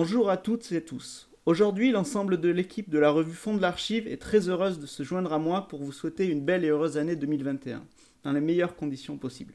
Bonjour 0.00 0.30
à 0.30 0.36
toutes 0.36 0.70
et 0.70 0.84
tous. 0.84 1.28
Aujourd'hui, 1.44 1.90
l'ensemble 1.90 2.38
de 2.38 2.48
l'équipe 2.48 2.88
de 2.88 3.00
la 3.00 3.10
revue 3.10 3.34
Fond 3.34 3.56
de 3.56 3.60
l'Archive 3.60 4.06
est 4.06 4.22
très 4.22 4.48
heureuse 4.48 4.78
de 4.78 4.86
se 4.86 5.02
joindre 5.02 5.32
à 5.32 5.40
moi 5.40 5.66
pour 5.66 5.82
vous 5.82 5.90
souhaiter 5.90 6.26
une 6.28 6.44
belle 6.44 6.64
et 6.64 6.68
heureuse 6.68 6.98
année 6.98 7.16
2021, 7.16 7.84
dans 8.22 8.30
les 8.30 8.40
meilleures 8.40 8.76
conditions 8.76 9.18
possibles. 9.18 9.54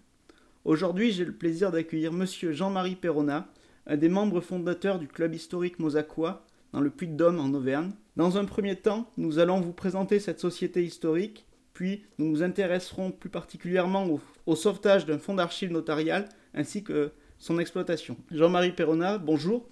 Aujourd'hui, 0.66 1.14
j'ai 1.14 1.24
le 1.24 1.32
plaisir 1.32 1.72
d'accueillir 1.72 2.12
monsieur 2.12 2.52
Jean-Marie 2.52 2.98
Perrona, 2.98 3.48
un 3.88 3.96
des 3.96 4.10
membres 4.10 4.42
fondateurs 4.42 5.00
du 5.00 5.08
club 5.08 5.34
historique 5.34 5.80
mosaquois 5.80 6.46
dans 6.74 6.82
le 6.82 6.90
Puy-de-Dôme 6.90 7.40
en 7.40 7.54
Auvergne. 7.54 7.92
Dans 8.18 8.38
un 8.38 8.44
premier 8.44 8.76
temps, 8.76 9.10
nous 9.16 9.40
allons 9.40 9.62
vous 9.62 9.72
présenter 9.72 10.20
cette 10.20 10.42
société 10.42 10.84
historique, 10.84 11.46
puis 11.74 12.04
nous 12.18 12.28
nous 12.30 12.44
intéresserons 12.44 13.12
plus 13.12 13.30
particulièrement 13.30 14.08
au, 14.08 14.20
au 14.46 14.58
sauvetage 14.58 15.06
d'un 15.06 15.20
fonds 15.20 15.36
d'archives 15.36 15.72
notarial 15.72 16.28
ainsi 16.54 16.84
que 16.84 17.14
son 17.40 17.60
exploitation. 17.60 18.18
Jean-Marie 18.30 18.74
Perrona, 18.74 19.18
bonjour. 19.20 19.70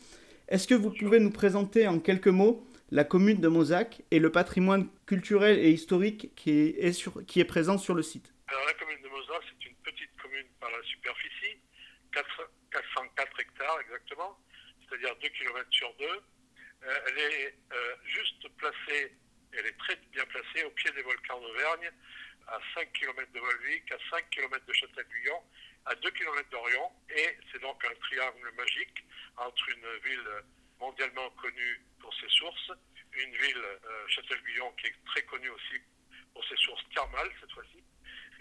Est-ce 0.51 0.67
que 0.67 0.75
vous 0.75 0.91
pouvez 0.91 1.21
nous 1.21 1.31
présenter 1.31 1.87
en 1.87 1.97
quelques 2.01 2.27
mots 2.27 2.67
la 2.91 3.05
commune 3.05 3.39
de 3.39 3.47
Mozac 3.47 4.01
et 4.11 4.19
le 4.19 4.33
patrimoine 4.33 4.89
culturel 5.05 5.57
et 5.57 5.71
historique 5.71 6.35
qui 6.35 6.75
est, 6.75 7.45
présent 7.45 7.77
sur 7.77 7.95
le 7.95 8.03
site? 8.03 8.33
Alors 8.49 8.65
la 8.65 8.73
commune 8.73 9.01
de 9.01 9.07
Mozac, 9.07 9.43
c'est 9.47 9.69
une 9.69 9.75
petite 9.77 10.11
commune 10.21 10.47
par 10.59 10.69
la 10.69 10.83
superficie, 10.83 11.55
404 12.11 13.39
hectares 13.39 13.79
exactement, 13.79 14.37
c'est-à-dire 14.83 15.15
2 15.23 15.29
km 15.29 15.65
sur 15.71 15.95
2. 15.97 16.03
Euh, 16.03 16.19
elle 16.83 17.17
est 17.17 17.55
euh, 17.71 17.95
juste 18.03 18.45
placée, 18.57 19.15
elle 19.53 19.67
est 19.67 19.77
très 19.77 19.95
bien 20.11 20.25
placée 20.25 20.65
au 20.65 20.71
pied 20.71 20.91
des 20.91 21.01
volcans 21.03 21.39
d'Auvergne, 21.39 21.89
à 22.47 22.59
5 22.75 22.91
km 22.91 23.31
de 23.31 23.39
Volvic, 23.39 23.89
à 23.89 23.97
5 24.11 24.29
km 24.29 24.65
de 24.65 24.73
Châtel-Guyon, 24.73 25.39
à 25.85 25.95
2 25.95 26.11
km 26.11 26.49
d'Orient, 26.49 26.91
et 27.15 27.37
c'est 27.53 27.61
donc 27.61 27.81
un 27.85 27.95
triangle 28.01 28.51
magique 28.57 29.05
entre 29.47 29.69
une 29.69 30.09
ville 30.09 30.29
mondialement 30.79 31.29
connue 31.41 31.81
pour 31.99 32.13
ses 32.15 32.29
sources, 32.29 32.71
une 33.13 33.35
ville, 33.35 33.57
euh, 33.57 34.07
Châtel-Guyon, 34.07 34.71
qui 34.73 34.87
est 34.87 34.95
très 35.05 35.23
connue 35.23 35.49
aussi 35.49 35.81
pour 36.33 36.45
ses 36.47 36.55
sources 36.57 36.83
thermales 36.93 37.31
cette 37.39 37.51
fois-ci, 37.51 37.83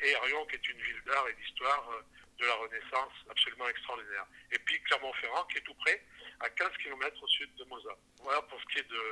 et 0.03 0.17
Orion, 0.17 0.47
qui 0.47 0.57
est 0.57 0.69
une 0.69 0.81
ville 0.81 1.03
d'art 1.07 1.29
et 1.29 1.35
d'histoire 1.35 1.91
euh, 1.91 2.03
de 2.39 2.47
la 2.47 2.55
Renaissance 2.55 3.13
absolument 3.29 3.69
extraordinaire. 3.69 4.27
Et 4.53 4.59
puis 4.61 4.81
Clermont-Ferrand, 4.83 5.45
qui 5.47 5.59
est 5.59 5.63
tout 5.63 5.75
près, 5.75 6.03
à 6.41 6.49
15 6.49 6.71
km 6.79 7.23
au 7.23 7.29
sud 7.29 7.55
de 7.57 7.65
Moza. 7.65 7.97
Voilà 8.23 8.41
pour 8.43 8.59
ce 8.61 8.67
qui 8.67 8.79
est 8.79 8.89
de 8.89 9.03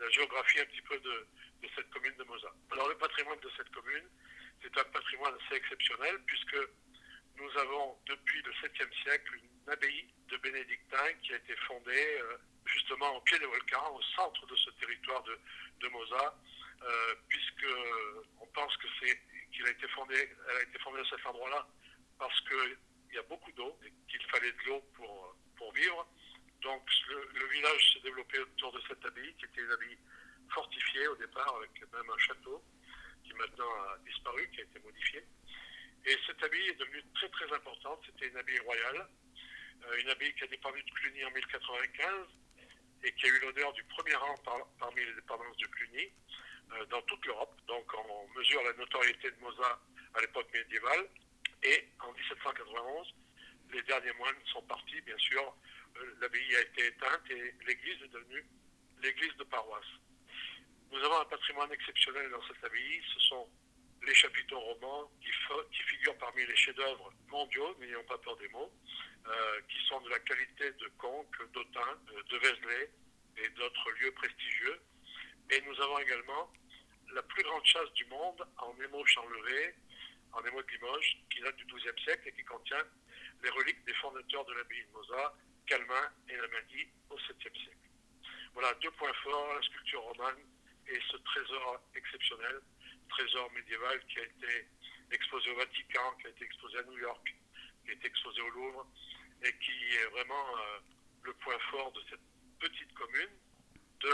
la 0.00 0.10
géographie 0.10 0.60
un 0.60 0.66
petit 0.66 0.82
peu 0.82 0.98
de, 0.98 1.26
cette 1.74 1.88
commune 1.90 2.14
de 2.16 2.24
Moza. 2.24 2.52
Alors 2.72 2.88
le 2.88 2.96
patrimoine 2.98 3.38
de 3.40 3.50
cette 3.56 3.70
commune, 3.70 4.08
c'est 4.62 4.76
un 4.78 4.84
patrimoine 4.84 5.34
assez 5.34 5.56
exceptionnel, 5.56 6.18
puisque 6.26 6.58
nous 7.36 7.58
avons 7.58 7.98
depuis 8.06 8.42
le 8.42 8.52
7e 8.52 9.02
siècle 9.02 9.34
une 9.36 9.53
abbaye 9.68 10.06
de 10.28 10.36
bénédictins 10.38 11.12
qui 11.22 11.32
a 11.32 11.36
été 11.36 11.56
fondée 11.68 12.18
euh, 12.20 12.36
justement 12.66 13.16
au 13.16 13.20
pied 13.22 13.38
des 13.38 13.46
volcans, 13.46 13.94
au 13.94 14.02
centre 14.02 14.46
de 14.46 14.56
ce 14.56 14.70
territoire 14.70 15.22
de, 15.24 15.38
de 15.80 15.88
Moza, 15.88 16.38
euh, 16.82 17.14
puisque 17.28 17.66
on 18.40 18.46
pense 18.46 18.76
que 18.76 18.86
c'est 19.00 19.20
qu'il 19.52 19.66
a 19.66 19.70
été 19.70 19.86
fondé, 19.88 20.16
elle 20.50 20.56
a 20.56 20.62
été 20.62 20.78
fondée 20.80 21.00
à 21.00 21.04
cet 21.04 21.24
endroit-là 21.26 21.66
parce 22.18 22.40
qu'il 22.42 22.76
y 23.12 23.18
a 23.18 23.22
beaucoup 23.22 23.52
d'eau 23.52 23.78
et 23.84 23.92
qu'il 24.10 24.22
fallait 24.26 24.52
de 24.52 24.62
l'eau 24.66 24.80
pour, 24.94 25.36
pour 25.56 25.72
vivre. 25.72 26.06
Donc 26.62 26.82
le, 27.08 27.28
le 27.34 27.46
village 27.48 27.92
s'est 27.92 28.00
développé 28.00 28.38
autour 28.38 28.72
de 28.72 28.80
cette 28.88 29.04
abbaye, 29.04 29.34
qui 29.34 29.44
était 29.44 29.60
une 29.60 29.70
abbaye 29.70 29.98
fortifiée 30.50 31.08
au 31.08 31.16
départ, 31.16 31.54
avec 31.56 31.70
même 31.80 32.10
un 32.10 32.18
château 32.18 32.62
qui 33.24 33.34
maintenant 33.34 33.70
a 33.70 33.98
disparu, 34.06 34.48
qui 34.50 34.60
a 34.60 34.64
été 34.64 34.78
modifié. 34.80 35.24
Et 36.06 36.18
cette 36.26 36.42
abbaye 36.42 36.68
est 36.68 36.74
devenue 36.74 37.02
très 37.14 37.28
très 37.30 37.52
importante. 37.52 38.00
C'était 38.06 38.28
une 38.28 38.36
abbaye 38.36 38.58
royale, 38.60 38.96
euh, 38.98 39.23
une 39.98 40.08
abbaye 40.10 40.34
qui 40.34 40.44
a 40.44 40.46
disparu 40.46 40.82
de 40.82 40.90
Cluny 40.90 41.24
en 41.24 41.30
1095 41.30 42.10
et 43.04 43.12
qui 43.12 43.26
a 43.26 43.28
eu 43.28 43.40
l'honneur 43.40 43.72
du 43.74 43.84
premier 43.84 44.14
rang 44.14 44.34
par, 44.44 44.66
parmi 44.78 45.04
les 45.04 45.14
dépendances 45.14 45.56
de 45.58 45.66
Cluny 45.66 46.10
euh, 46.72 46.86
dans 46.86 47.02
toute 47.02 47.24
l'Europe. 47.26 47.54
Donc 47.68 47.86
on 47.94 48.28
mesure 48.38 48.62
la 48.64 48.72
notoriété 48.74 49.30
de 49.30 49.36
Moza 49.40 49.80
à 50.14 50.20
l'époque 50.20 50.48
médiévale. 50.52 51.08
Et 51.62 51.88
en 52.00 52.12
1791, 52.12 53.14
les 53.72 53.82
derniers 53.82 54.12
moines 54.14 54.34
sont 54.52 54.62
partis, 54.62 55.00
bien 55.02 55.18
sûr. 55.18 55.54
Euh, 55.96 56.16
l'abbaye 56.20 56.56
a 56.56 56.60
été 56.62 56.86
éteinte 56.86 57.30
et 57.30 57.54
l'église 57.66 58.02
est 58.02 58.08
devenue 58.08 58.44
l'église 59.02 59.36
de 59.36 59.44
paroisse. 59.44 59.84
Nous 60.90 60.98
avons 60.98 61.20
un 61.20 61.24
patrimoine 61.26 61.72
exceptionnel 61.72 62.30
dans 62.30 62.42
cette 62.46 62.64
abbaye. 62.64 63.02
Ce 63.14 63.20
sont 63.20 63.48
les 64.06 64.14
chapiteaux 64.14 64.60
romans 64.60 65.10
qui, 65.20 65.30
qui 65.72 65.82
figurent 65.82 66.18
parmi 66.18 66.44
les 66.46 66.56
chefs-d'œuvre 66.56 67.12
mondiaux, 67.28 67.74
n'ayons 67.80 68.04
pas 68.04 68.18
peur 68.18 68.36
des 68.36 68.48
mots, 68.48 68.70
euh, 69.26 69.60
qui 69.68 69.86
sont 69.86 70.00
de 70.02 70.10
la 70.10 70.18
qualité 70.20 70.70
de 70.72 70.88
Conques, 70.98 71.52
d'Autun, 71.52 71.98
de 72.30 72.36
Vézelay 72.36 72.90
et 73.38 73.48
d'autres 73.50 73.90
lieux 73.92 74.12
prestigieux. 74.12 74.80
Et 75.50 75.60
nous 75.62 75.80
avons 75.80 75.98
également 75.98 76.52
la 77.12 77.22
plus 77.22 77.42
grande 77.42 77.64
chasse 77.64 77.92
du 77.94 78.04
monde 78.06 78.46
en 78.58 78.74
émaux 78.82 79.06
chanlevé, 79.06 79.74
en 80.32 80.44
émaux 80.44 80.62
de 80.62 80.70
Limoges, 80.72 81.18
qui 81.30 81.40
date 81.40 81.56
du 81.56 81.64
XIIe 81.64 82.04
siècle 82.04 82.28
et 82.28 82.32
qui 82.32 82.44
contient 82.44 82.84
les 83.42 83.50
reliques 83.50 83.84
des 83.84 83.94
fondateurs 83.94 84.44
de 84.44 84.54
l'abbaye 84.54 84.84
de 84.84 84.90
Mosa, 84.92 85.34
Calmin 85.66 86.10
et 86.28 86.36
Lamandie 86.36 86.88
au 87.10 87.16
VIIe 87.16 87.38
siècle. 87.40 87.78
Voilà 88.54 88.74
deux 88.74 88.90
points 88.92 89.12
forts, 89.22 89.54
la 89.54 89.62
sculpture 89.62 90.02
romane 90.02 90.38
et 90.88 91.00
ce 91.10 91.16
trésor 91.16 91.80
exceptionnel, 91.94 92.60
trésor 93.08 93.50
médiéval 93.52 94.00
qui 94.06 94.20
a 94.20 94.24
été 94.24 94.68
exposé 95.10 95.50
au 95.50 95.56
Vatican, 95.56 96.12
qui 96.20 96.26
a 96.26 96.30
été 96.30 96.44
exposé 96.44 96.78
à 96.78 96.82
New 96.82 96.98
York, 96.98 97.34
qui 97.84 97.90
a 97.90 97.94
été 97.94 98.06
exposé 98.06 98.40
au 98.40 98.50
Louvre, 98.50 98.86
et 99.44 99.52
qui 99.58 99.94
est 99.96 100.10
vraiment 100.10 100.46
euh, 100.56 100.78
le 101.22 101.32
point 101.34 101.58
fort 101.70 101.92
de 101.92 102.00
cette 102.10 102.20
petite 102.58 102.92
commune 102.94 103.30
de 104.00 104.10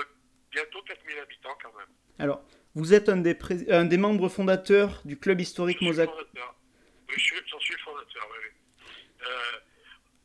bientôt 0.50 0.82
4000 0.82 1.18
habitants 1.18 1.56
quand 1.62 1.72
même. 1.78 1.88
Alors, 2.18 2.42
vous 2.74 2.92
êtes 2.92 3.08
un 3.08 3.16
des, 3.16 3.36
un 3.70 3.84
des 3.84 3.96
membres 3.96 4.28
fondateurs 4.28 5.00
du 5.04 5.18
club 5.18 5.40
historique 5.40 5.80
Mosaque. 5.80 6.10
Oui, 6.10 7.16
j'en 7.46 7.58
suis 7.58 7.74
le 7.74 7.80
fondateur, 7.80 8.28
oui. 8.30 8.38
oui. 8.44 8.84
Euh, 9.26 9.58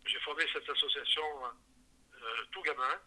J'ai 0.05 0.19
fondé 0.19 0.43
cette 0.53 0.69
association 0.69 1.23
euh, 1.45 2.43
tout 2.51 2.61
gamin, 2.61 2.99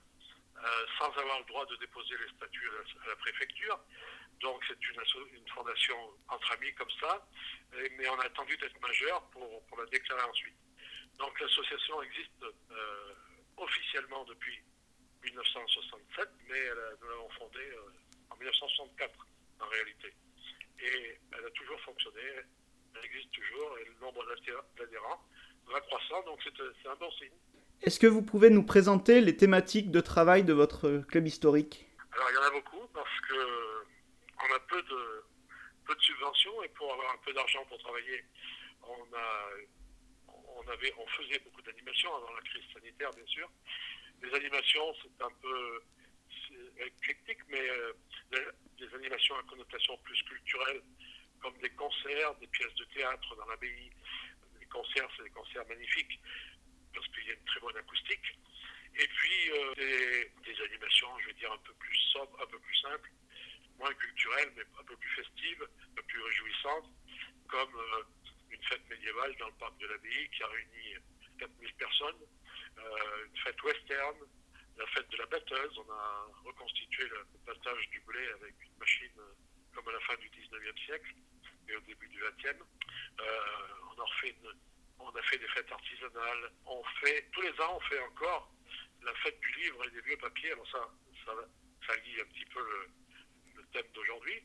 euh, 0.56 0.87
sans 0.98 1.10
avoir 1.20 1.38
le 1.38 1.44
droit 1.44 1.64
de 1.66 1.76
déposer 1.76 2.14
les 2.19 2.34
statuts 2.37 2.69
à 2.69 2.72
la, 2.72 3.04
à 3.04 3.08
la 3.08 3.16
préfecture. 3.16 3.78
Donc 4.41 4.62
c'est 4.69 4.78
une, 4.88 5.00
une, 5.37 5.48
fondation 5.48 5.97
entre 6.28 6.53
amis 6.53 6.72
comme 6.75 6.91
ça, 7.00 7.26
mais 7.97 8.08
on 8.08 8.19
a 8.20 8.25
attendu 8.25 8.56
d'être 8.56 8.81
majeur 8.81 9.22
pour, 9.31 9.64
pour, 9.66 9.78
la 9.78 9.87
déclarer 9.87 10.22
ensuite. 10.22 10.54
Donc 11.18 11.40
l'association 11.40 12.02
existe 12.02 12.42
euh, 12.42 13.12
officiellement 13.56 14.24
depuis 14.24 14.58
1967, 15.24 16.28
mais 16.48 16.58
elle 16.58 16.78
a, 16.78 16.90
nous 17.02 17.08
l'avons 17.08 17.30
fondée 17.30 17.70
euh, 17.72 18.30
en 18.30 18.36
1964 18.36 19.26
en 19.60 19.66
réalité. 19.66 20.14
Et 20.80 21.18
elle 21.32 21.44
a 21.44 21.50
toujours 21.50 21.80
fonctionné, 21.80 22.20
elle 22.94 23.04
existe 23.04 23.32
toujours, 23.32 23.78
et 23.78 23.84
le 23.84 23.94
nombre 24.00 24.24
d'adhérents 24.76 25.22
va 25.66 25.80
croissant, 25.80 26.22
donc 26.24 26.40
c'est 26.44 26.88
un 26.88 26.96
bon 26.96 27.10
signe. 27.12 27.34
Est-ce 27.82 27.98
que 27.98 28.06
vous 28.06 28.22
pouvez 28.22 28.50
nous 28.50 28.64
présenter 28.64 29.20
les 29.20 29.36
thématiques 29.36 29.90
de 29.90 30.00
travail 30.00 30.44
de 30.44 30.52
votre 30.52 30.98
club 31.08 31.26
historique? 31.26 31.86
Alors 32.12 32.30
il 32.30 32.34
y 32.34 32.38
en 32.38 32.42
a 32.42 32.50
beaucoup 32.50 32.86
parce 32.94 33.20
que 33.28 33.84
on 34.40 34.54
a 34.54 34.60
peu 34.60 34.82
de, 34.82 35.24
peu 35.86 35.94
de 35.94 36.00
subventions 36.00 36.62
et 36.62 36.68
pour 36.70 36.92
avoir 36.92 37.12
un 37.12 37.18
peu 37.24 37.32
d'argent 37.32 37.64
pour 37.68 37.78
travailler, 37.78 38.24
on, 38.82 39.16
a, 39.16 39.50
on, 40.58 40.69
avait, 40.69 40.92
on 40.98 41.06
faisait 41.08 41.38
beaucoup 41.41 41.62
d'animations 41.62 42.14
avant 42.14 42.32
la 42.34 42.42
crise 42.42 42.64
sanitaire 42.72 43.10
bien 43.12 43.26
sûr. 43.26 43.50
Les 44.22 44.34
animations 44.34 44.94
c'est 45.02 45.24
un 45.24 45.32
peu 45.42 45.82
éclectique 46.80 47.41
mais 47.48 47.60
euh, 47.60 47.92
des 48.78 48.94
animations 48.94 49.36
à 49.36 49.42
connotation 49.44 49.96
plus 49.98 50.22
culturelle 50.22 50.82
comme 51.41 51.56
des 51.58 51.70
concerts, 51.70 52.34
des 52.36 52.46
pièces 52.48 52.74
de 52.74 52.84
théâtre 52.96 53.36
dans 53.36 53.46
l'abbaye. 53.46 53.91
Les 54.60 54.66
concerts 54.66 55.08
c'est 55.16 55.24
des 55.24 55.30
concerts 55.30 55.66
magnifiques 55.69 56.20
parce 56.94 57.06
qu'il 57.08 57.26
y 57.26 57.30
a 57.30 57.34
une 57.34 57.44
très 57.44 57.60
bonne 57.60 57.76
acoustique. 57.76 58.38
Et 58.98 59.06
puis 59.06 59.50
euh, 59.52 59.75
des, 60.44 60.60
animations, 60.64 61.08
je 61.20 61.26
vais 61.28 61.34
dire, 61.34 61.52
un 61.52 61.58
peu 61.58 61.72
plus 61.75 61.96
sobres, 62.12 62.37
un 62.43 62.46
peu 62.46 62.58
plus 62.58 62.76
simples, 62.78 63.10
moins 63.78 63.94
culturelles, 63.94 64.52
mais 64.56 64.62
un 64.78 64.84
peu 64.84 64.96
plus 64.96 65.10
festives, 65.10 65.62
un 65.62 65.94
peu 65.94 66.02
plus 66.02 66.20
réjouissantes, 66.20 66.90
comme 67.46 67.76
euh, 67.76 68.02
une 68.50 68.62
fête 68.64 68.88
médiévale 68.88 69.34
dans 69.38 69.48
le 69.48 69.54
parc 69.54 69.76
de 69.78 69.86
l'abbaye 69.86 70.28
qui 70.30 70.42
a 70.42 70.46
réuni 70.46 70.94
4000 71.38 71.74
personnes, 71.74 72.22
euh, 72.78 73.26
une 73.26 73.36
fête 73.38 73.62
western, 73.62 74.16
la 74.76 74.86
fête 74.88 75.08
de 75.10 75.16
la 75.16 75.26
batteuse. 75.26 75.78
On 75.78 75.92
a 75.92 76.26
reconstitué 76.44 77.04
le 77.08 77.26
battage 77.46 77.88
du 77.90 78.00
blé 78.00 78.26
avec 78.40 78.54
une 78.62 78.78
machine 78.78 79.12
comme 79.74 79.88
à 79.88 79.92
la 79.92 80.00
fin 80.00 80.16
du 80.16 80.28
19e 80.30 80.84
siècle 80.84 81.14
et 81.68 81.76
au 81.76 81.80
début 81.80 82.08
du 82.08 82.20
20e. 82.20 82.56
on 83.18 84.00
a 84.00 84.04
refait 84.04 84.34
on 85.00 85.10
a 85.10 85.22
fait 85.22 85.38
des 85.38 85.48
fêtes 85.48 85.70
artisanales, 85.70 86.52
on 86.66 86.82
fait, 87.00 87.28
tous 87.32 87.40
les 87.40 87.60
ans, 87.60 87.76
on 87.76 87.80
fait 87.80 88.00
encore 88.00 88.52
la 89.02 89.14
fête 89.14 89.38
du 89.40 89.52
livre 89.60 89.86
et 89.86 89.90
des 89.90 90.00
vieux 90.02 90.16
papiers. 90.16 90.52
Alors 90.52 90.68
ça, 90.70 90.90
ça, 91.24 91.32
ça 91.86 91.96
lie 92.00 92.20
un 92.20 92.24
petit 92.24 92.44
peu 92.46 92.60
le 93.56 93.64
thème 93.72 93.86
d'aujourd'hui. 93.94 94.42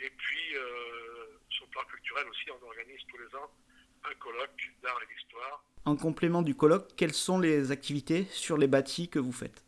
Et 0.00 0.10
puis, 0.10 0.56
euh, 0.56 1.38
sur 1.50 1.64
le 1.66 1.70
plan 1.70 1.84
culturel 1.84 2.26
aussi, 2.28 2.50
on 2.50 2.66
organise 2.66 3.00
tous 3.08 3.18
les 3.18 3.34
ans 3.36 3.50
un 4.04 4.14
colloque 4.14 4.70
d'art 4.82 4.98
et 5.02 5.14
d'histoire. 5.14 5.64
En 5.84 5.96
complément 5.96 6.42
du 6.42 6.54
colloque, 6.54 6.94
quelles 6.96 7.14
sont 7.14 7.38
les 7.38 7.72
activités 7.72 8.24
sur 8.26 8.56
les 8.56 8.68
bâtis 8.68 9.08
que 9.08 9.18
vous 9.18 9.32
faites? 9.32 9.64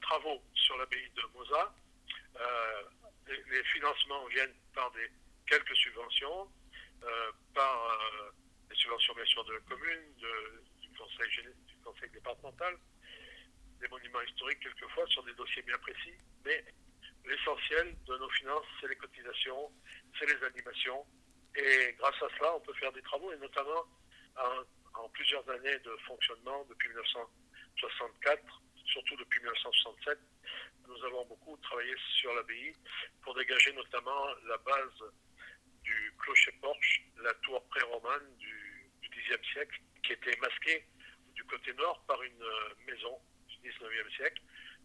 Travaux 0.00 0.42
sur 0.54 0.76
l'abbaye 0.76 1.08
de 1.14 1.22
Mosa. 1.34 1.72
Les, 3.28 3.62
financements 3.62 4.26
viennent 4.26 4.54
par 4.74 4.90
des 4.90 5.08
quelques 5.46 5.76
subventions, 5.76 6.48
par 7.54 8.28
des 8.68 8.74
subventions 8.74 9.14
bien 9.14 9.24
sûr 9.26 9.44
de 9.44 9.52
la 9.52 9.60
commune, 9.60 10.00
du, 10.16 10.88
conseil, 10.98 11.28
du 11.44 11.76
conseil 11.84 12.10
départemental, 12.10 12.76
des 13.80 13.86
monuments 13.86 14.22
historiques 14.22 14.58
quelquefois 14.60 15.06
sur 15.06 15.22
des 15.22 15.34
dossiers 15.34 15.62
bien 15.62 15.78
précis, 15.78 16.14
mais 16.44 16.64
l'essentiel 17.24 17.96
de 18.06 18.16
nos 18.18 18.30
finances, 18.30 18.66
c'est 18.80 18.88
les 18.88 18.96
cotisations, 18.96 19.70
c'est 20.18 20.26
les 20.26 20.44
animations, 20.44 21.04
et 21.56 21.94
grâce 21.98 22.22
à 22.22 22.28
cela, 22.38 22.54
on 22.54 22.60
peut 22.60 22.74
faire 22.74 22.92
des 22.92 23.02
travaux, 23.02 23.32
et 23.32 23.36
notamment 23.38 23.84
en, 24.94 25.08
plusieurs 25.10 25.48
années 25.50 25.78
de 25.80 25.96
fonctionnement 26.06 26.64
depuis 26.68 26.88
1964, 26.88 28.62
surtout 28.84 29.16
depuis 29.16 29.40
1967, 29.40 30.18
nous 30.88 31.04
avons 31.04 31.24
beaucoup 31.26 31.56
travaillé 31.58 31.94
sur 32.20 32.34
l'abbaye 32.34 32.74
pour 33.22 33.34
dégager 33.34 33.72
notamment 33.72 34.26
la 34.46 34.58
base 34.58 35.12
du 35.82 36.14
clocher-porche, 36.18 37.02
la 37.22 37.32
tour 37.34 37.64
pré-romane 37.68 38.36
du, 38.38 38.56
Xe 39.10 39.52
siècle, 39.52 39.80
qui 40.02 40.12
était 40.12 40.36
masquée 40.38 40.84
du 41.34 41.44
côté 41.44 41.72
nord 41.74 42.02
par 42.06 42.22
une 42.22 42.42
euh, 42.42 42.74
maison 42.86 43.18
du 43.48 43.56
XIXe 43.68 44.16
siècle. 44.16 44.42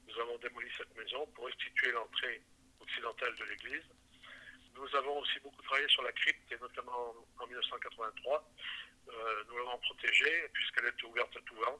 Nous 0.07 0.19
avons 0.21 0.37
démoli 0.37 0.69
cette 0.77 0.95
maison 0.95 1.25
pour 1.33 1.45
restituer 1.45 1.91
l'entrée 1.91 2.41
occidentale 2.79 3.35
de 3.35 3.43
l'église 3.45 3.83
nous 4.77 4.95
avons 4.95 5.19
aussi 5.19 5.39
beaucoup 5.39 5.61
travaillé 5.63 5.87
sur 5.87 6.03
la 6.03 6.11
crypte, 6.11 6.51
et 6.51 6.57
notamment 6.59 7.15
en 7.39 7.47
1983. 7.47 8.51
Euh, 9.07 9.43
nous 9.47 9.57
l'avons 9.57 9.77
protégée, 9.77 10.49
puisqu'elle 10.53 10.87
était 10.87 11.05
ouverte 11.05 11.35
à 11.37 11.39
tout 11.41 11.55
vent. 11.55 11.79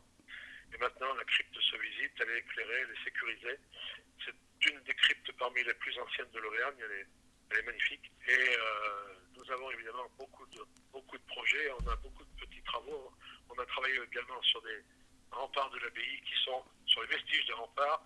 Et 0.74 0.78
maintenant, 0.78 1.14
la 1.14 1.24
crypte 1.26 1.60
se 1.60 1.76
visite, 1.78 2.14
elle 2.22 2.30
est 2.30 2.40
éclairée, 2.40 2.82
elle 2.84 2.92
est 2.92 3.04
sécurisée. 3.04 3.60
C'est 4.24 4.70
une 4.70 4.80
des 4.84 4.94
cryptes 4.94 5.32
parmi 5.34 5.64
les 5.64 5.74
plus 5.74 5.98
anciennes 6.00 6.32
de 6.32 6.40
elle, 6.40 7.06
elle, 7.52 7.60
est 7.60 7.64
magnifique. 7.64 8.12
Et 8.28 8.32
euh, 8.32 9.16
nous 9.36 9.52
avons 9.52 9.70
évidemment 9.72 10.10
beaucoup 10.18 10.46
de, 10.48 10.62
beaucoup 10.92 11.18
de 11.18 11.26
projets, 11.28 11.72
on 11.80 11.88
a 11.88 11.96
beaucoup 11.98 12.24
de 12.24 12.46
petits 12.46 12.64
travaux. 12.64 13.12
On 13.50 13.60
a 13.60 13.66
travaillé 13.66 14.00
également 14.02 14.42
sur 14.42 14.62
des 14.62 14.82
remparts 15.32 15.70
de 15.72 15.80
l'abbaye 15.80 16.22
qui 16.22 16.44
sont 16.44 16.64
sur 16.96 17.04
les 17.04 17.10
vestiges 17.10 17.46
des 17.46 17.54
remparts, 17.54 18.02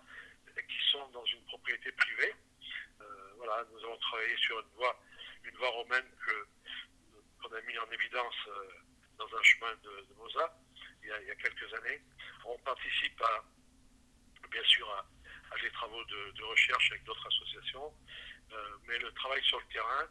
qui 0.68 0.90
sont 0.90 1.08
dans 1.10 1.24
une 1.24 1.44
propriété 1.44 1.92
privée 1.92 2.34
voilà, 3.40 3.64
nous 3.72 3.84
avons 3.84 3.96
travaillé 3.96 4.36
sur 4.36 4.60
une 4.60 4.68
voie, 4.76 5.00
une 5.44 5.56
voie 5.56 5.70
romaine 5.70 6.04
qu'on 7.40 7.52
a 7.54 7.60
mis 7.62 7.78
en 7.78 7.90
évidence 7.90 8.34
euh, 8.48 8.68
dans 9.16 9.34
un 9.34 9.42
chemin 9.42 9.74
de, 9.82 10.06
de 10.08 10.14
Mosa 10.14 10.58
il 11.02 11.08
y, 11.08 11.30
a, 11.30 11.34
quelques 11.36 11.72
années. 11.74 12.02
On 12.44 12.58
participe 12.58 13.20
à, 13.22 13.42
bien 14.50 14.64
sûr 14.64 14.88
à, 14.90 15.58
des 15.58 15.70
travaux 15.70 16.04
de, 16.04 16.42
recherche 16.42 16.90
avec 16.90 17.04
d'autres 17.04 17.26
associations, 17.26 17.94
euh, 18.52 18.76
mais 18.86 18.98
le 18.98 19.10
travail 19.12 19.42
sur 19.44 19.58
le 19.58 19.66
terrain 19.72 20.06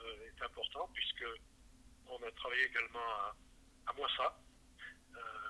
euh, 0.00 0.26
est 0.26 0.42
important 0.42 0.90
puisque 0.92 1.24
on 2.06 2.22
a 2.22 2.30
travaillé 2.32 2.66
également 2.66 3.00
à, 3.00 3.36
à 3.86 3.92
Moissa, 3.94 4.38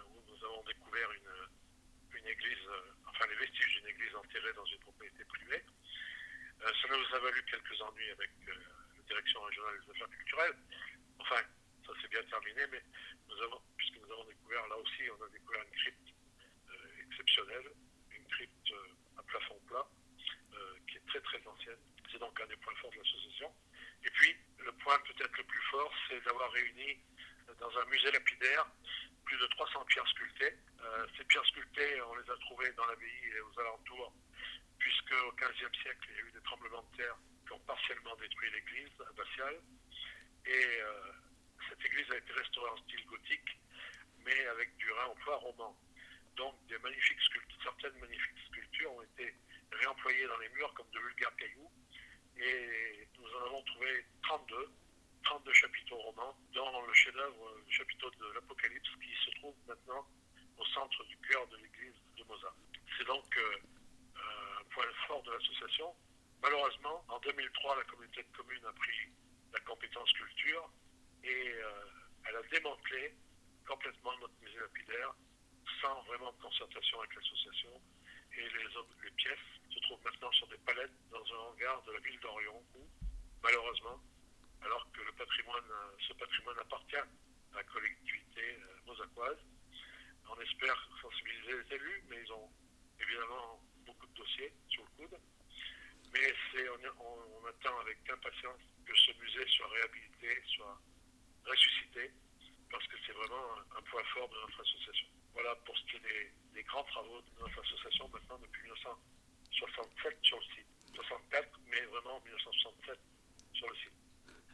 où 0.07 0.23
nous 0.29 0.45
avons 0.45 0.63
découvert 0.63 1.11
une, 1.11 1.31
une 2.25 2.31
église, 2.31 2.69
enfin 3.07 3.27
les 3.27 3.37
vestiges 3.37 3.81
d'une 3.81 3.89
église 3.89 4.15
enterrée 4.17 4.53
dans 4.55 4.65
une 4.65 4.79
propriété 4.79 5.25
privée. 5.25 5.63
Euh, 6.63 6.73
ça 6.81 6.89
nous 6.89 7.17
a 7.17 7.19
valu 7.19 7.45
quelques 7.45 7.81
ennuis 7.83 8.11
avec 8.11 8.31
euh, 8.49 8.55
la 8.97 9.03
direction 9.03 9.43
régionale 9.43 9.81
des 9.85 9.91
affaires 9.91 10.09
culturelles. 10.09 10.57
Enfin, 11.19 11.43
ça 11.87 11.93
s'est 12.01 12.09
bien 12.09 12.23
terminé, 12.25 12.63
mais 12.71 12.83
nous 13.29 13.43
avons, 13.43 13.61
puisque 13.77 13.97
nous 13.97 14.13
avons 14.13 14.25
découvert, 14.25 14.67
là 14.69 14.77
aussi, 14.79 15.03
on 15.11 15.25
a 15.25 15.29
découvert 15.29 15.63
une 15.63 15.77
crypte 15.77 16.15
euh, 16.71 17.03
exceptionnelle, 17.11 17.71
une 18.11 18.27
crypte 18.29 18.73
à 19.19 19.23
plafond 19.23 19.61
plat, 19.67 19.87
qui 20.89 20.97
est 20.97 21.07
très 21.07 21.21
très 21.21 21.47
ancienne. 21.47 21.79
C'est 22.11 22.19
donc 22.19 22.41
un 22.41 22.47
des 22.47 22.57
points 22.57 22.75
forts 22.77 22.91
de 22.93 22.99
l'association. 22.99 23.53
Et 24.05 24.11
puis, 24.11 24.37
le 24.59 24.73
point 24.73 24.99
peut-être 25.01 25.37
le 25.37 25.45
plus 25.45 25.63
fort, 25.71 25.93
c'est 26.09 26.21
d'avoir 26.25 26.51
réuni 26.53 26.99
dans 27.59 27.79
un 27.79 27.85
musée 27.87 28.11
lapidaire 28.11 28.67
plus 29.25 29.39
de 29.39 29.47
300 29.47 29.85
pierres 29.87 30.09
sculptées. 30.09 30.55
ces 31.17 31.25
pierres 31.25 31.47
sculptées, 31.47 32.03
on 32.03 32.15
les 32.17 32.31
a 32.31 32.37
trouvées 32.41 32.73
dans 32.73 32.85
l'abbaye 32.87 33.33
et 33.35 33.41
aux 33.41 33.61
alentours 33.61 34.13
puisque 34.85 35.13
au 35.13 35.33
XVe 35.33 35.75
siècle, 35.83 36.09
il 36.11 36.17
y 36.17 36.21
a 36.21 36.29
eu 36.29 36.33
des 36.33 36.43
tremblements 36.43 36.85
de 36.93 36.97
terre 36.99 37.17
qui 37.47 37.53
ont 37.53 37.61
partiellement 37.61 38.15
détruit 38.17 38.51
l'église 38.53 38.93
abbatiale. 39.09 39.57
Et 40.45 40.67
euh, 40.83 41.13
cette 41.69 41.85
église 41.87 42.11
a 42.11 42.19
été 42.19 42.33
restaurée 42.35 42.71
en 42.71 42.77
style 42.85 43.05
gothique, 43.07 43.59
mais 44.25 44.47
avec 44.49 44.77
du 44.77 44.93
réemploi 44.93 45.37
roman. 45.37 45.75
Donc 46.37 46.55
des 46.67 46.79
magnifiques 46.79 47.21
sculptures, 47.23 47.63
certaines 47.63 47.99
magnifiques 47.99 48.39
sculptures 48.49 48.93
ont 48.93 49.03
été 49.03 49.35
réemployées 49.73 50.27
dans 50.27 50.39
les 50.39 50.49
murs 50.51 50.75
comme 50.75 50.91
de 50.91 50.99
vulgaires 50.99 51.35
cailloux. 51.37 51.71
Et 52.37 53.09
nous 53.19 53.31
en 53.37 53.47
avons 53.47 53.63
trouvé 53.63 54.05
32, 54.23 54.71
32 55.25 55.53
chapiteaux 55.55 55.97
romans 55.97 56.37
dans 56.53 56.83
le 56.83 56.93
chef-d'œuvre, 56.93 57.57
le 57.65 57.73
chapiteau 57.73 58.11
de 58.11 58.33
l'Apocalypse, 58.35 58.91
qui 59.01 59.15
se 59.25 59.31
trouve 59.39 59.55
maintenant 59.67 60.07
au 60.59 60.65
centre 60.67 61.05
du 61.05 61.17
cœur 61.19 61.47
de 61.49 61.57
l'église 61.57 61.95
de 62.19 62.25
Mozart. 62.25 62.57
C'est 62.99 63.07
donc 63.07 63.39
euh, 63.39 63.59
point 64.75 64.85
fort 65.07 65.23
de 65.23 65.33
l'association. 65.33 65.95
Malheureusement, 66.43 67.05
en 67.09 67.19
2003, 67.21 67.77
la 67.77 67.85
communauté 67.85 68.23
de 68.23 68.37
communes 68.37 68.67
a 68.67 68.73
pris 68.73 69.09
la 69.53 69.61
compétence 69.61 70.13
culture 70.13 70.71
et 71.23 71.53
euh, 71.55 71.71
elle 72.29 72.37
a 72.37 72.43
démantelé 72.51 73.15
complètement 73.67 74.13
notre 74.19 74.35
musée 74.43 74.59
lapidaire 74.59 75.15
sans 75.81 76.03
vraiment 76.03 76.33
de 76.33 76.43
concertation 76.43 76.99
avec 77.01 77.15
l'association. 77.15 77.81
Et 78.37 78.43
les, 78.43 78.67
les 79.05 79.11
pièces 79.13 79.49
se 79.71 79.79
trouvent 79.81 80.05
maintenant 80.05 80.33
sur 80.33 80.47
des 80.49 80.59
palettes 80.59 80.99
dans 81.11 81.23
un 81.23 81.39
hangar 81.49 81.83
de 81.85 81.93
la 81.93 82.01
ville 82.01 82.19
d'Orion 82.21 82.63
où, 82.75 82.83
malheureusement, 83.43 84.01
alors 84.63 84.87
que 84.93 85.03
le 85.03 85.13
patrimoine, 85.13 85.71
ce 86.07 86.13
patrimoine 86.15 86.59
appartient 86.59 86.97
à 86.97 87.07
la 87.55 87.63
collectivité 87.63 88.59
euh, 88.59 88.87
mosaquoise, 88.87 89.39
on 90.29 90.41
espère 90.41 90.89
sensibiliser 91.01 91.63
les 91.63 91.77
élus, 91.77 92.03
mais 92.09 92.17
ils 92.25 92.33
ont 92.33 92.51
évidemment 93.01 93.61
beaucoup 93.87 94.07
de 94.07 94.15
dossiers 94.15 94.53
sur 94.69 94.83
le 94.83 95.07
coude. 95.07 95.19
Mais 96.13 96.33
on, 97.45 97.49
attend 97.49 97.79
avec 97.81 97.99
impatience 98.09 98.61
que 98.85 98.97
ce 98.97 99.13
musée 99.21 99.47
soit 99.49 99.69
réhabilité, 99.69 100.41
soit 100.57 100.81
ressuscité, 101.45 102.11
parce 102.71 102.87
que 102.89 102.97
c'est 103.07 103.13
vraiment 103.13 103.45
un, 103.77 103.83
point 103.83 104.03
fort 104.15 104.29
de 104.29 104.37
notre 104.41 104.61
association. 104.61 105.09
Voilà 105.35 105.55
pour 105.67 105.77
ce 105.77 105.85
qui 105.85 105.97
est 105.97 106.33
des, 106.55 106.63
grands 106.65 106.85
travaux 106.85 107.21
de 107.21 107.41
notre 107.41 107.61
association 107.61 108.09
maintenant 108.09 108.39
depuis 108.41 108.63
1967 108.63 110.19
sur 110.23 110.39
le 110.39 110.45
site. 110.57 110.67
64, 110.95 111.61
mais 111.71 111.81
vraiment 111.93 112.21
1967 112.25 112.99
sur 113.53 113.69
le 113.69 113.75
site. 113.77 113.93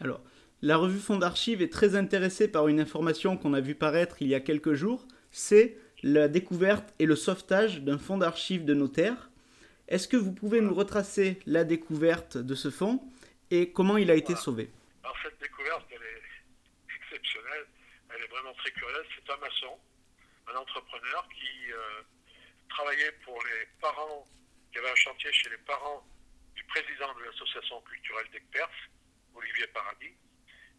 Alors, 0.00 0.22
la 0.62 0.76
revue 0.76 0.98
Fonds 0.98 1.18
d'Archives 1.18 1.62
est 1.62 1.72
très 1.72 1.94
intéressée 1.94 2.50
par 2.50 2.68
une 2.68 2.80
information 2.80 3.36
qu'on 3.36 3.54
a 3.54 3.60
vu 3.60 3.74
paraître 3.74 4.20
il 4.20 4.28
y 4.28 4.34
a 4.34 4.40
quelques 4.40 4.74
jours, 4.74 5.06
c'est 5.30 5.76
la 6.02 6.28
découverte 6.28 6.94
et 6.98 7.06
le 7.06 7.16
sauvetage 7.16 7.82
d'un 7.82 7.98
fonds 7.98 8.18
d'archives 8.18 8.64
de 8.64 8.74
notaires. 8.74 9.29
Est-ce 9.90 10.08
que 10.08 10.16
vous 10.16 10.32
pouvez 10.32 10.60
nous 10.60 10.74
retracer 10.74 11.40
la 11.46 11.64
découverte 11.64 12.38
de 12.38 12.54
ce 12.54 12.70
fonds 12.70 13.02
et 13.50 13.72
comment 13.72 13.96
il 13.96 14.10
a 14.10 14.14
été 14.14 14.36
sauvé? 14.36 14.70
Alors 15.02 15.16
cette 15.22 15.38
découverte, 15.40 15.84
elle 15.90 16.02
est 16.02 16.96
exceptionnelle, 16.96 17.66
elle 18.14 18.22
est 18.22 18.28
vraiment 18.28 18.54
très 18.54 18.70
curieuse. 18.70 19.06
C'est 19.16 19.32
un 19.32 19.36
maçon, 19.38 19.78
un 20.46 20.56
entrepreneur 20.56 21.28
qui 21.34 21.72
euh, 21.72 22.02
travaillait 22.68 23.12
pour 23.24 23.42
les 23.44 23.66
parents, 23.80 24.24
qui 24.72 24.78
avait 24.78 24.90
un 24.90 24.96
chantier 24.96 25.32
chez 25.32 25.50
les 25.50 25.58
parents 25.58 26.06
du 26.54 26.62
président 26.64 27.12
de 27.18 27.24
l'association 27.24 27.80
culturelle 27.82 28.26
d'Ecpers, 28.32 28.70
Olivier 29.34 29.66
Paradis. 29.68 30.14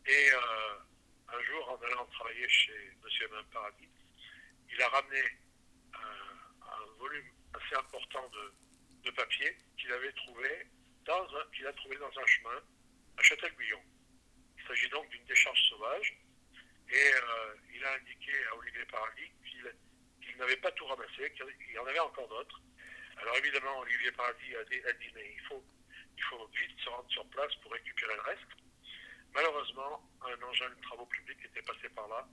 Et 0.07 0.31
euh, 0.31 1.35
un 1.35 1.41
jour, 1.43 1.69
en 1.69 1.85
allant 1.85 2.05
travailler 2.05 2.47
chez 2.47 2.95
M. 3.03 3.29
M. 3.33 3.43
Paradis, 3.51 3.89
il 4.73 4.81
a 4.81 4.87
ramené 4.87 5.21
un, 5.93 6.97
volume 6.97 7.25
assez 7.53 7.75
important 7.75 8.29
de, 8.29 9.11
papier 9.11 9.57
qu'il 9.77 9.91
avait 9.91 10.11
trouvé 10.13 10.47
dans 11.05 11.27
qu'il 11.53 11.67
a 11.67 11.73
trouvé 11.73 11.97
un 12.17 12.25
chemin 12.25 12.63
à 13.17 13.21
Châtel-Guyon. 13.23 13.81
Il 14.57 14.67
s'agit 14.67 14.89
donc 14.89 15.07
d'une 15.09 15.23
décharge 15.25 15.61
sauvage 15.69 16.17
et 16.89 17.13
euh, 17.13 17.55
il 17.73 17.83
a 17.83 17.93
indiqué 17.93 18.31
à 18.51 18.55
Olivier 18.57 18.85
Paradis 18.85 19.31
qu'il 20.21 20.37
n'avait 20.37 20.57
pas 20.57 20.71
tout 20.71 20.85
ramassé, 20.85 21.31
qu'il 21.33 21.71
y 21.73 21.77
en 21.79 21.85
avait 21.85 21.99
encore 21.99 22.27
d'autres. 22.27 22.61
Alors 23.17 23.35
évidemment, 23.37 23.79
Olivier 23.79 24.11
Paradis 24.11 24.55
a 24.55 24.63
dit, 24.65 24.81
a 24.85 24.93
dit 24.93 25.11
mais 25.13 25.33
il 25.33 25.41
faut, 25.47 25.63
il 26.17 26.23
faut 26.23 26.47
vite 26.47 26.79
se 26.79 26.89
rendre 26.89 27.09
sur 27.09 27.25
place 27.27 27.53
pour 27.61 27.71
récupérer 27.71 28.15
le 28.15 28.21
reste. 28.21 28.47
Malheureusement, 29.33 30.03
un 30.21 30.41
engin 30.43 30.69
de 30.69 30.81
travaux 30.81 31.05
publics 31.05 31.39
était 31.45 31.61
passé 31.61 31.87
par 31.95 32.07
là 32.07 32.27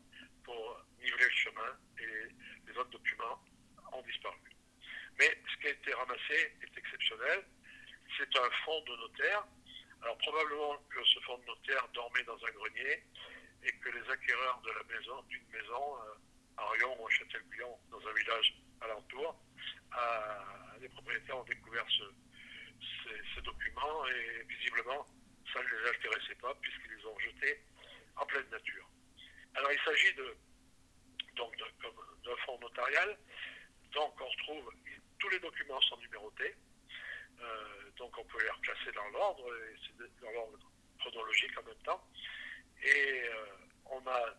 pour 0.45 0.85
niveler 1.01 1.25
le 1.25 1.31
chemin 1.31 1.79
et 1.99 2.07
les 2.67 2.77
autres 2.77 2.91
documents 2.91 3.41
ont 3.93 4.03
disparu. 4.03 4.39
Mais 5.19 5.39
ce 5.53 5.61
qui 5.61 5.67
a 5.67 5.71
été 5.71 5.93
ramassé 5.95 6.57
est 6.63 6.79
exceptionnel. 6.79 7.45
C'est 8.17 8.37
un 8.37 8.51
fonds 8.65 8.83
de 8.83 8.97
notaire. 8.97 9.47
Alors 10.03 10.17
probablement 10.19 10.77
que 10.91 11.05
ce 11.05 11.21
fonds 11.21 11.39
notaire 11.47 11.87
dormait 11.95 12.23
dans 12.25 12.37
un 12.37 12.51
grenier 12.51 13.05
et 13.65 13.73
que 13.73 13.89
les 13.91 14.11
acquéreurs 14.11 14.63
maison, 14.89 15.23
d'une 15.29 15.47
maison 15.51 15.97
euh, 15.97 16.15
à 16.57 16.67
Rion 16.71 17.01
ou 17.01 17.07
à 17.07 17.11
Châtel-Guyon, 17.11 17.79
dans 17.91 17.99
un 17.99 18.13
village 18.13 18.55
alentour, 18.81 19.37
euh, 19.97 20.79
les 20.81 20.89
propriétaires 20.89 21.39
ont 21.39 21.45
découvert 21.45 21.85
ce, 21.89 22.05
ces, 23.35 23.43
documents 23.43 24.07
et 24.07 24.43
visiblement 24.45 25.07
ça 25.53 25.63
ne 25.63 25.69
les 25.69 25.89
intéressait 25.89 26.35
pas 26.37 26.55
puisqu'ils 26.61 26.95
les 26.95 27.07
ont 27.07 27.19
jetés 27.19 27.63
en 28.17 28.27
pleine 28.27 28.49
nature. 28.51 28.89
Alors 29.55 29.73
il 29.73 29.81
s'agit 29.81 30.15
de 30.15 30.37
d'un 31.37 32.37
fonds 32.45 32.59
notarial, 32.59 33.17
donc 33.93 34.21
on 34.21 34.27
retrouve 34.27 34.73
tous 35.21 35.29
les 35.29 35.39
documents 35.39 35.81
sont 35.83 35.97
numérotés. 35.99 36.55
Euh, 37.41 37.91
donc 37.97 38.17
on 38.19 38.25
peut 38.25 38.39
les 38.43 38.75
c'est 38.85 38.95
dans 38.95 39.09
l'ordre 39.11 40.59
chronologique 40.99 41.59
en 41.59 41.63
même 41.63 41.83
temps. 41.85 42.03
Et 42.83 43.23
euh, 43.29 43.47
on 43.87 44.07
a 44.07 44.35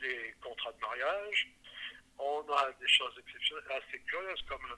des 0.00 0.34
contrats 0.42 0.72
de 0.72 0.80
mariage, 0.80 1.48
on 2.18 2.44
a 2.52 2.72
des 2.72 2.88
choses 2.88 3.14
exceptionnelles, 3.18 3.64
assez 3.72 3.98
curieuses, 4.00 4.42
comme, 4.48 4.76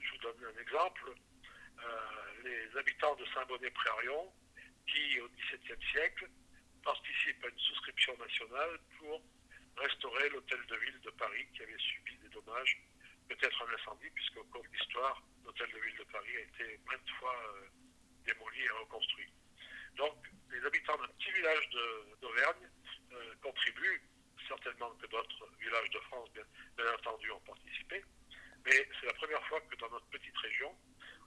je 0.00 0.10
vous 0.12 0.18
donne 0.18 0.54
un 0.54 0.60
exemple, 0.60 1.12
euh, 1.82 1.98
les 2.44 2.76
habitants 2.78 3.14
de 3.16 3.24
Saint-Bonnet-Prérion, 3.34 4.32
qui 4.86 5.20
au 5.20 5.28
XVIIe 5.28 5.90
siècle 5.92 6.28
participent 6.82 7.44
à 7.44 7.48
une 7.48 7.58
souscription 7.58 8.16
nationale 8.18 8.78
pour 8.98 9.22
restaurer 9.76 10.28
l'hôtel 10.30 10.64
de 10.66 10.76
ville 10.76 11.00
de 11.00 11.10
Paris 11.10 11.46
qui 11.54 11.62
avait 11.62 11.78
subi 11.78 12.16
des 12.18 12.28
dommages, 12.28 12.82
peut-être 13.28 13.62
un 13.62 13.74
incendie, 13.74 14.10
puisqu'au 14.14 14.44
cours 14.44 14.62
de 14.62 14.68
l'histoire, 14.76 15.22
l'hôtel 15.44 15.70
de 15.70 15.78
ville 15.78 15.96
de 15.96 16.04
Paris 16.04 16.36
a 16.36 16.40
été 16.40 16.80
maintes 16.86 17.10
fois 17.18 17.34
euh, 17.34 17.66
démoli 18.24 18.62
et 18.62 18.70
reconstruit. 18.70 19.32
Donc, 19.96 20.16
les 20.50 20.64
habitants 20.64 20.96
d'un 20.96 21.08
petit 21.08 21.30
village 21.32 21.68
d'Auvergne 22.20 22.68
euh, 23.12 23.34
contribuent, 23.42 24.02
certainement 24.48 24.90
que 24.96 25.06
d'autres 25.06 25.48
villages 25.60 25.90
de 25.90 25.98
France, 26.00 26.28
bien, 26.32 26.44
entendu, 26.94 27.30
ont 27.30 27.40
participé, 27.40 28.04
mais 28.64 28.88
c'est 29.00 29.06
la 29.06 29.14
première 29.14 29.46
fois 29.46 29.60
que 29.60 29.76
dans 29.76 29.90
notre 29.90 30.06
petite 30.06 30.36
région, 30.38 30.74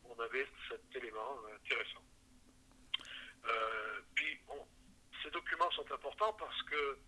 on 0.03 0.19
avait 0.19 0.47
cet 0.69 0.95
élément 0.95 1.39
euh, 1.45 1.55
intéressant. 1.55 2.03
puis, 4.15 4.39
ces 5.23 5.31
documents 5.31 5.71
sont 5.71 5.91
importants 5.91 6.33
parce 6.33 6.61
que 6.63 6.99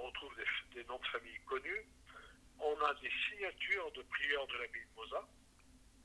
on 0.00 0.10
trouve 0.12 0.34
des, 0.36 0.44
des, 0.74 0.84
noms 0.84 0.98
de 0.98 1.06
famille 1.06 1.38
connus, 1.46 1.86
on 2.62 2.84
a 2.84 2.94
des 2.94 3.10
signatures 3.28 3.90
de 3.92 4.02
prieurs 4.02 4.46
de 4.46 4.54
l'abbaye 4.54 4.84
de 4.84 4.94
Mosa, 4.96 5.28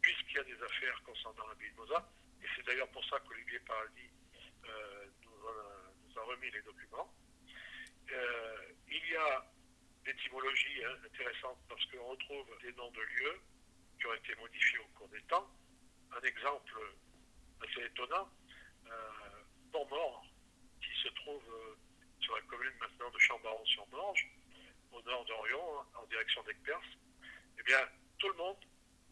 puisqu'il 0.01 0.37
y 0.37 0.39
a 0.39 0.43
des 0.43 0.63
affaires 0.63 1.01
concernant 1.05 1.47
l'abbaye 1.47 1.71
de 1.71 1.75
Mosa, 1.75 2.09
et 2.41 2.45
c'est 2.55 2.65
d'ailleurs 2.65 2.89
pour 2.89 3.03
ça 3.05 3.19
qu'Olivier 3.19 3.59
Paradis 3.59 4.09
euh, 4.65 5.05
nous, 5.23 6.19
a, 6.19 6.23
remis 6.23 6.49
les 6.51 6.61
documents. 6.61 7.13
Euh, 8.11 8.73
il 8.89 9.09
y 9.09 9.15
a 9.15 9.45
l'étymologie 10.05 10.83
hein, 10.83 10.95
intéressante 11.05 11.57
parce 11.69 11.85
qu'on 11.85 12.05
retrouve 12.05 12.47
des 12.61 12.73
noms 12.73 12.91
de 12.91 13.01
lieux 13.01 13.39
qui 13.99 14.07
ont 14.07 14.13
été 14.13 14.35
modifiés 14.35 14.79
au 14.79 14.97
cours 14.97 15.09
des 15.09 15.21
temps. 15.23 15.47
Un 16.11 16.21
exemple 16.21 16.79
assez 17.61 17.85
étonnant, 17.85 18.29
euh, 18.87 19.17
qui 20.81 21.01
se 21.03 21.09
trouve 21.09 21.43
euh, 21.49 21.75
sur 22.19 22.35
la 22.35 22.41
commune 22.43 22.73
maintenant 22.79 23.09
de 23.09 23.19
Chambaron-sur-Morge, 23.19 24.27
au 24.91 25.01
nord 25.03 25.25
d'Orion, 25.25 25.85
en 25.95 26.05
direction 26.07 26.43
d'Aix-Perse, 26.43 26.85
eh 27.59 27.63
bien, 27.63 27.79
tout 28.19 28.29
le 28.29 28.35
monde 28.35 28.57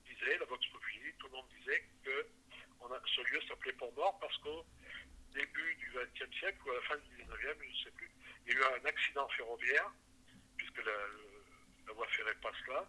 disait, 0.05 0.37
la 0.37 0.45
Vox 0.45 0.65
Populi, 0.67 1.13
tout 1.19 1.27
le 1.27 1.33
monde 1.33 1.47
disait 1.59 1.83
que 2.03 2.27
ce 3.07 3.21
lieu 3.21 3.41
s'appelait 3.47 3.73
Pont-Mort 3.73 4.19
parce 4.19 4.37
qu'au 4.39 4.65
début 5.33 5.75
du 5.75 5.91
XXe 5.91 6.37
siècle 6.37 6.57
ou 6.65 6.71
à 6.71 6.75
la 6.75 6.81
fin 6.81 6.97
du 6.97 7.09
XIXe, 7.17 7.33
je 7.37 7.69
ne 7.69 7.83
sais 7.83 7.91
plus, 7.91 8.11
il 8.45 8.53
y 8.53 8.57
a 8.57 8.59
eu 8.59 8.63
un 8.81 8.85
accident 8.85 9.27
ferroviaire, 9.29 9.91
puisque 10.57 10.83
la, 10.85 11.93
voie 11.93 12.07
ferrée 12.07 12.35
passe 12.41 12.67
là, 12.67 12.87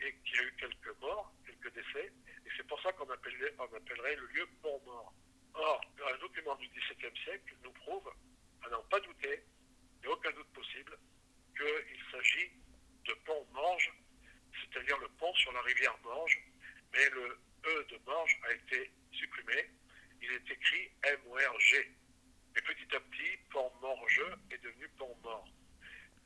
et 0.00 0.14
qu'il 0.24 0.36
y 0.36 0.38
a 0.38 0.42
eu 0.44 0.54
quelques 0.58 1.00
morts, 1.00 1.32
quelques 1.46 1.72
décès, 1.74 2.12
et 2.46 2.50
c'est 2.56 2.66
pour 2.66 2.80
ça 2.82 2.92
qu'on 2.92 3.08
appellerait, 3.10 3.54
on 3.58 3.74
appellerait 3.74 4.16
le 4.16 4.26
lieu 4.26 4.48
Pont-Mort. 4.62 5.12
Or, 5.54 5.80
un 6.12 6.18
document 6.18 6.54
du 6.56 6.68
XVIIe 6.68 7.22
siècle 7.24 7.54
nous 7.62 7.72
prouve, 7.72 8.10
à 8.64 8.68
n'en 8.70 8.82
pas 8.84 9.00
douter, 9.00 9.42
il 10.00 10.06
n'y 10.06 10.12
a 10.12 10.16
aucun 10.16 10.30
doute 10.30 10.48
possible, 10.52 10.96
qu'il 11.58 12.00
s'agit 12.12 12.50
de 13.04 13.14
Pont-Morge, 13.24 13.92
c'est-à-dire 14.52 14.98
le 14.98 15.08
pont 15.08 15.34
sur 15.34 15.52
la 15.52 15.62
rivière 15.62 15.96
Morge, 16.04 16.40
mais 16.92 17.08
le 17.10 17.40
E 17.66 17.86
de 17.90 17.98
Morge 18.06 18.38
a 18.44 18.52
été 18.52 18.90
supprimé. 19.12 19.70
Il 20.22 20.30
est 20.32 20.50
écrit 20.50 20.90
M-O-R-G. 21.02 21.92
Et 22.56 22.60
petit 22.62 22.96
à 22.96 23.00
petit, 23.00 23.36
Pont-Morge 23.50 24.22
est 24.50 24.58
devenu 24.58 24.88
Pont-Mort. 24.98 25.48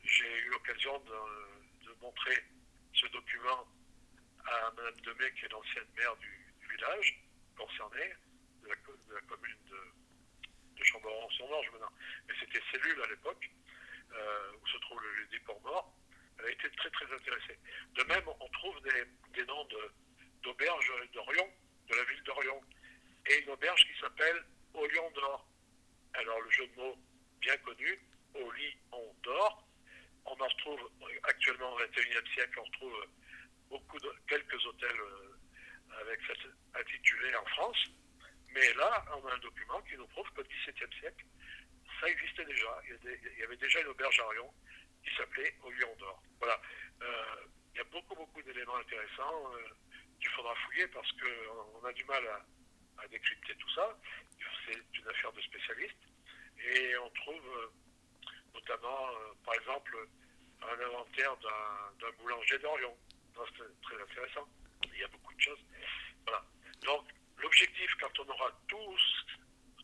J'ai 0.04 0.38
eu 0.40 0.50
l'occasion 0.50 0.99
de, 1.00 1.92
montrer 2.00 2.37
ce 2.94 3.06
document 3.09 3.64
à 4.44 4.73
Mme 4.76 5.00
Demey, 5.02 5.32
qui 5.35 5.44
est 5.44 5.49
l'ancienne 5.50 5.87
maire 5.97 6.16
du, 6.16 6.52
village 6.68 7.23
concerné, 7.56 8.12
de 8.62 8.68
la, 8.68 9.21
commune 9.21 9.59
de, 9.71 10.78
de 10.78 10.85
Chamboron-sur-Morge 10.85 11.71
maintenant. 11.71 11.92
Mais 12.26 12.35
c'était 12.40 12.62
cellule 12.73 13.00
à 13.02 13.06
l'époque. 13.06 13.49
Euh, 14.14 14.52
où 14.61 14.66
se 14.66 14.76
trouve 14.78 15.00
le 15.00 15.26
dépôt 15.26 15.59
mort, 15.64 15.90
elle 16.38 16.47
a 16.47 16.50
été 16.50 16.68
très 16.71 16.90
très 16.90 17.06
intéressée. 17.14 17.59
De 17.94 18.02
même, 18.04 18.25
on 18.28 18.49
trouve 18.49 18.78
des, 18.82 19.44
noms 19.47 19.66
d'auberges 20.42 20.92
d'Orion, 21.14 21.49
de 21.88 21.95
la 21.95 22.04
ville 22.04 22.23
d'Orion, 22.25 22.61
et 23.26 23.42
une 23.42 23.50
auberge 23.50 23.87
qui 23.87 23.99
s'appelle 24.00 24.45
Au 24.75 24.87
Lion 24.87 25.11
d'Or. 25.12 25.49
Alors 26.12 26.40
le 26.42 26.50
jeu 26.50 26.66
de 26.66 26.76
mots 26.76 26.99
bien 27.40 27.56
connu, 27.58 27.99
Au 28.35 28.50
Lion 28.52 29.16
d'Or, 29.23 29.66
on 30.26 30.38
en 30.38 30.49
actuellement 31.25 31.73
au 31.73 31.79
XXIe 31.79 32.33
siècle, 32.35 32.59
on 32.61 32.64
retrouve 32.64 33.07
beaucoup 33.69 33.99
de, 34.00 34.12
quelques 34.29 34.67
hôtels 34.67 35.00
euh, 35.00 36.00
avec 36.00 36.21
cette 36.26 36.50
intitulé 36.75 37.35
en 37.37 37.45
France, 37.47 37.87
mais 38.55 38.73
là, 38.75 39.05
on 39.17 39.26
a 39.26 39.35
un 39.35 39.38
document 39.38 39.81
qui 39.83 39.97
nous 39.97 40.07
prouve 40.09 40.29
qu'au 40.35 40.43
XVIIe 40.43 41.00
siècle, 41.00 41.25
ça 42.00 42.09
existait 42.09 42.45
déjà. 42.45 42.81
Il 42.85 43.38
y, 43.38 43.43
avait 43.43 43.57
déjà 43.57 43.81
une 43.81 43.88
auberge 43.88 44.19
à 44.21 44.29
Rion 44.29 44.52
qui 45.05 45.14
s'appelait 45.17 45.55
Au 45.62 45.71
Lion 45.71 45.95
d'Or. 45.99 46.23
Voilà. 46.38 46.61
Euh, 47.02 47.47
il 47.75 47.79
y 47.79 47.81
a 47.81 47.85
beaucoup, 47.85 48.14
beaucoup 48.14 48.43
d'éléments 48.43 48.76
intéressants 48.76 49.55
euh, 49.55 49.69
qu'il 50.21 50.29
faudra 50.31 50.55
fouiller 50.67 50.87
parce 50.88 51.11
qu'on 51.12 51.85
a 51.87 51.93
du 51.93 52.05
mal 52.05 52.23
à, 52.99 53.09
décrypter 53.09 53.55
tout 53.57 53.71
ça. 53.71 53.99
C'est 54.67 54.99
une 54.99 55.09
affaire 55.09 55.33
de 55.33 55.41
spécialistes. 55.41 56.05
Et 56.59 56.97
on 56.99 57.11
trouve 57.11 57.47
euh, 57.57 57.73
notamment, 58.55 59.09
par 59.45 59.55
exemple, 59.55 59.97
un 60.71 60.87
inventaire 60.87 61.37
d'un 61.38 62.11
boulanger 62.19 62.59
d'Orion. 62.59 62.97
C'est 63.35 63.83
très 63.83 64.02
intéressant. 64.02 64.47
Il 64.92 65.00
y 65.00 65.04
a 65.04 65.09
beaucoup 65.09 65.35
de 65.35 65.40
choses. 65.40 65.61
Voilà. 66.25 66.45
Donc, 66.85 67.07
l'objectif, 67.38 67.90
quand 68.00 68.19
on 68.21 68.28
aura 68.28 68.50
tout, 68.69 68.97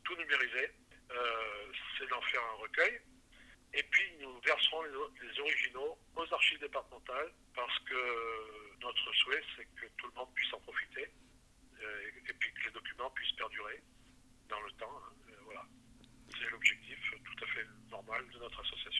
tout 0.05 0.17
numérisé, 0.17 0.71
euh, 1.11 1.73
c'est 1.97 2.09
d'en 2.09 2.21
faire 2.23 2.43
un 2.43 2.63
recueil. 2.63 3.01
Et 3.75 3.83
puis 3.83 4.13
nous 4.21 4.41
verserons 4.41 4.83
les, 4.83 5.41
originaux 5.41 5.99
aux 6.17 6.35
archives 6.35 6.59
départementales 6.61 7.31
parce 7.55 7.79
que 7.81 8.79
notre 8.81 9.13
souhait 9.15 9.43
c'est 9.57 9.65
que 9.77 9.87
tout 9.99 10.07
le 10.07 10.15
monde 10.15 10.33
puisse 10.35 10.53
en 10.55 10.61
profiter 10.61 11.11
euh, 11.83 12.11
et, 12.29 12.33
puis 12.33 12.53
que 12.55 12.65
les 12.65 12.71
documents 12.71 13.11
puissent 13.11 13.37
perdurer 13.37 13.83
dans 14.49 14.61
le 14.61 14.73
temps. 14.73 14.91
Hein. 14.91 15.13
Euh, 15.29 15.37
voilà. 15.45 15.65
C'est 16.31 16.51
l'objectif 16.51 16.99
tout 17.25 17.45
à 17.45 17.47
fait 17.49 17.67
normal 17.91 18.27
de 18.31 18.39
notre 18.39 18.61
association. 18.61 18.98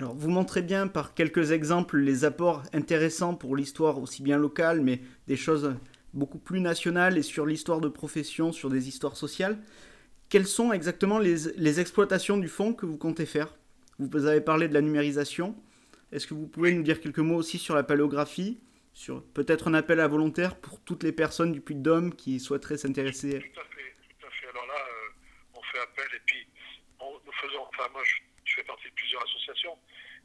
Alors, 0.00 0.14
vous 0.14 0.30
montrez 0.30 0.62
bien 0.62 0.88
par 0.88 1.14
quelques 1.14 1.52
exemples 1.52 1.98
les 1.98 2.24
apports 2.24 2.64
intéressants 2.72 3.36
pour 3.36 3.54
l'histoire 3.54 3.98
aussi 3.98 4.22
bien 4.22 4.36
locale, 4.36 4.80
mais 4.80 5.00
des 5.28 5.36
choses 5.36 5.76
beaucoup 6.14 6.38
plus 6.38 6.60
nationales 6.60 7.16
et 7.16 7.22
sur 7.22 7.46
l'histoire 7.46 7.80
de 7.80 7.88
profession, 7.88 8.50
sur 8.50 8.68
des 8.68 8.88
histoires 8.88 9.16
sociales 9.16 9.58
quelles 10.30 10.46
sont 10.46 10.72
exactement 10.72 11.18
les, 11.18 11.80
exploitations 11.80 12.38
du 12.38 12.48
fonds 12.48 12.72
que 12.72 12.86
vous 12.86 12.96
comptez 12.96 13.26
faire? 13.26 13.52
Vous 13.98 14.26
avez 14.26 14.40
parlé 14.40 14.68
de 14.68 14.74
la 14.74 14.80
numérisation. 14.80 15.56
Est-ce 16.12 16.26
que 16.26 16.34
vous 16.34 16.46
pouvez 16.46 16.72
nous 16.72 16.84
dire 16.84 17.00
quelques 17.00 17.18
mots 17.18 17.36
aussi 17.36 17.58
sur 17.58 17.74
la 17.74 17.82
paléographie 17.82 18.58
sur 18.92 19.22
peut-être 19.34 19.68
un 19.68 19.74
appel 19.74 20.00
à 20.00 20.08
volontaires 20.08 20.56
pour 20.56 20.80
toutes 20.82 21.02
les 21.02 21.12
personnes 21.12 21.52
du 21.52 21.60
Puy-de-Dôme 21.60 22.14
qui 22.14 22.40
souhaiteraient 22.40 22.78
s'intéresser 22.78 23.30
Tout 23.30 23.60
à 23.60 23.64
fait, 23.64 23.94
tout 24.18 24.26
à 24.26 24.30
fait. 24.30 24.46
Alors 24.50 24.66
là, 24.66 24.74
euh, 24.74 25.58
on 25.58 25.62
fait 25.62 25.80
appel 25.80 26.06
et 26.14 26.20
puis 26.26 26.46
nous 27.00 27.32
faisons, 27.32 27.62
enfin 27.68 27.88
moi 27.92 28.02
je, 28.04 28.14
plusieurs 29.10 29.24
associations, 29.24 29.78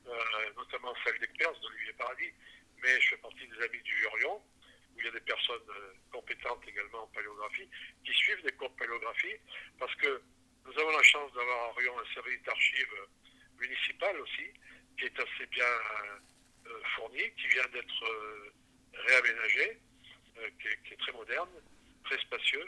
euh, 0.07 0.53
notamment 0.55 0.93
celle 1.03 1.17
d'experts 1.19 1.59
d'Olivier 1.59 1.93
Paradis, 1.93 2.31
mais 2.83 3.01
je 3.01 3.09
fais 3.09 3.17
partie 3.17 3.47
des 3.47 3.65
Amis 3.65 3.81
du 3.81 3.95
Vurion, 3.95 4.35
où 4.37 4.99
il 4.99 5.05
y 5.05 5.07
a 5.07 5.11
des 5.11 5.21
personnes 5.21 5.69
euh, 5.69 5.93
compétentes 6.11 6.61
également 6.67 7.03
en 7.03 7.07
paléographie, 7.07 7.67
qui 8.05 8.13
suivent 8.13 8.43
des 8.43 8.51
cours 8.51 8.69
de 8.69 8.75
paléographie, 8.75 9.35
parce 9.79 9.95
que 9.95 10.21
nous 10.65 10.79
avons 10.79 10.91
la 10.91 11.03
chance 11.03 11.33
d'avoir 11.33 11.69
à 11.69 11.73
Rion 11.73 11.99
un 11.99 12.13
service 12.13 12.41
d'archives 12.43 12.95
municipal 13.59 14.19
aussi, 14.19 14.53
qui 14.99 15.05
est 15.05 15.19
assez 15.19 15.45
bien 15.47 15.65
euh, 15.65 16.81
fourni, 16.95 17.23
qui 17.37 17.47
vient 17.47 17.67
d'être 17.73 18.53
réaménagé, 18.93 19.79
qui 20.61 20.93
est, 20.93 20.97
très 20.97 21.11
moderne, 21.13 21.49
très 22.03 22.19
spacieux, 22.19 22.67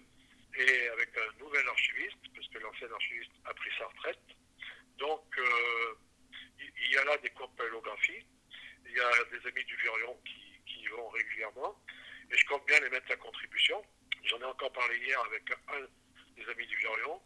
et 0.57 0.89
avec 0.89 1.09
un 1.15 1.43
nouvel 1.43 1.67
archiviste, 1.67 2.17
parce 2.33 2.47
que 2.47 2.57
l'ancien 2.59 2.91
archiviste 2.91 3.31
a 3.45 3.53
pris 3.53 3.69
sa 3.77 3.85
retraite. 3.85 4.19
Des 7.21 7.29
cours 7.31 7.49
de 7.49 7.55
paléographie, 7.55 8.25
il 8.85 8.91
y 8.91 8.99
a 8.99 9.23
des 9.31 9.47
amis 9.47 9.65
du 9.65 9.75
Virion 9.77 10.19
qui, 10.25 10.79
y 10.79 10.87
vont 10.87 11.09
régulièrement, 11.09 11.83
et 12.31 12.37
je 12.37 12.45
compte 12.45 12.65
bien 12.67 12.79
les 12.79 12.89
mettre 12.89 13.11
à 13.11 13.15
contribution. 13.15 13.83
J'en 14.23 14.39
ai 14.39 14.45
encore 14.45 14.71
parlé 14.71 14.97
hier 14.97 15.19
avec 15.25 15.43
un 15.69 15.87
des 16.35 16.49
amis 16.49 16.67
du 16.67 16.75
Virion, 16.77 17.21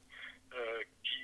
euh, 0.53 0.83
qui 1.03 1.21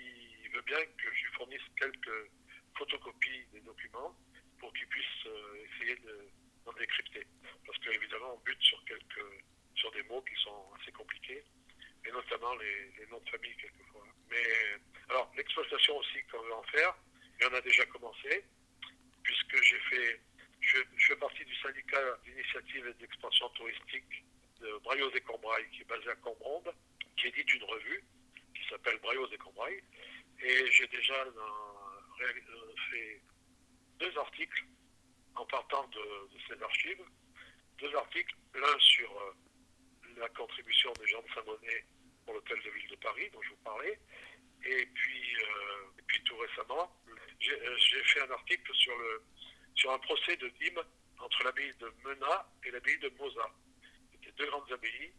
bien 0.67 0.83
que 0.97 1.13
je 1.13 1.23
lui 1.23 1.33
fournisse 1.33 1.61
quelques 1.77 2.29
photocopies 2.77 3.45
des 3.53 3.61
documents 3.61 4.15
pour 4.59 4.73
qu'il 4.73 4.87
puisse 4.87 5.25
euh, 5.25 5.65
essayer 5.65 5.95
d'en 6.65 6.73
décrypter. 6.73 7.25
Parce 7.65 7.77
qu'évidemment, 7.79 8.33
on 8.35 8.39
bute 8.39 8.61
sur, 8.61 8.83
quelques, 8.85 9.43
sur 9.75 9.91
des 9.91 10.03
mots 10.03 10.21
qui 10.21 10.35
sont 10.41 10.73
assez 10.79 10.91
compliqués, 10.91 11.43
et 12.05 12.11
notamment 12.11 12.55
les, 12.55 13.05
noms 13.09 13.19
de 13.19 13.29
famille 13.29 13.55
quelquefois. 13.57 14.05
Mais 14.29 14.43
alors, 15.09 15.31
l'exploitation 15.37 15.97
aussi 15.97 16.23
qu'on 16.31 16.41
veut 16.41 16.53
en 16.53 16.63
faire, 16.63 16.95
y 17.41 17.45
en 17.45 17.53
a 17.53 17.61
déjà 17.61 17.85
commencé, 17.85 18.43
puisque 19.27 19.61
j'ai 19.61 19.79
fait, 19.89 20.21
je, 20.61 20.77
fais 20.99 21.15
partie 21.17 21.43
du 21.43 21.55
syndicat 21.57 22.17
d'initiative 22.23 22.87
et 22.87 22.93
d'expansion 22.93 23.49
touristique 23.49 24.23
de 24.61 24.79
Braillos 24.83 25.11
et 25.11 25.21
Combrailles, 25.21 25.69
qui 25.71 25.81
est 25.81 25.89
basé 25.89 26.09
à 26.09 26.15
Combronde, 26.15 26.71
qui 27.17 27.27
édite 27.27 27.53
une 27.53 27.63
revue 27.65 28.03
qui 28.55 28.67
s'appelle 28.69 28.97
Braillos 28.99 29.27
et 29.31 29.37
Combrailles. 29.37 29.83
Et 30.41 30.71
j'ai 30.71 30.87
déjà 30.87 31.25
euh, 31.25 32.75
fait 32.89 33.21
deux 33.99 34.17
articles 34.17 34.63
en 35.35 35.45
partant 35.45 35.87
de, 35.89 36.29
ces 36.47 36.63
archives. 36.63 37.03
Deux 37.79 37.93
articles, 37.95 38.35
l'un 38.55 38.79
sur 38.79 39.11
euh, 39.11 39.33
la 40.17 40.29
contribution 40.29 40.93
des 40.93 41.07
gens 41.07 41.21
de 41.21 41.29
Saint-Bonnet 41.33 41.85
pour 42.25 42.33
l'hôtel 42.33 42.61
de 42.63 42.69
ville 42.69 42.89
de 42.89 42.95
Paris, 42.95 43.29
dont 43.33 43.41
je 43.41 43.49
vous 43.49 43.63
parlais, 43.63 43.99
et 44.65 44.85
puis, 44.85 45.35
euh, 45.35 45.76
tout 46.27 46.37
récemment, 46.37 46.91
j'ai 47.39 48.03
fait 48.03 48.21
un 48.21 48.31
article 48.31 48.73
sur, 48.75 48.97
le, 48.97 49.23
sur 49.75 49.91
un 49.91 49.99
procès 49.99 50.35
de 50.37 50.47
dîme 50.59 50.81
entre 51.19 51.43
l'abbaye 51.43 51.73
de 51.79 51.91
Menat 52.03 52.49
et 52.63 52.71
l'abbaye 52.71 52.97
de 52.99 53.09
Mosa. 53.17 53.49
C'était 54.11 54.31
deux 54.33 54.47
grandes 54.47 54.71
abbayes 54.71 55.13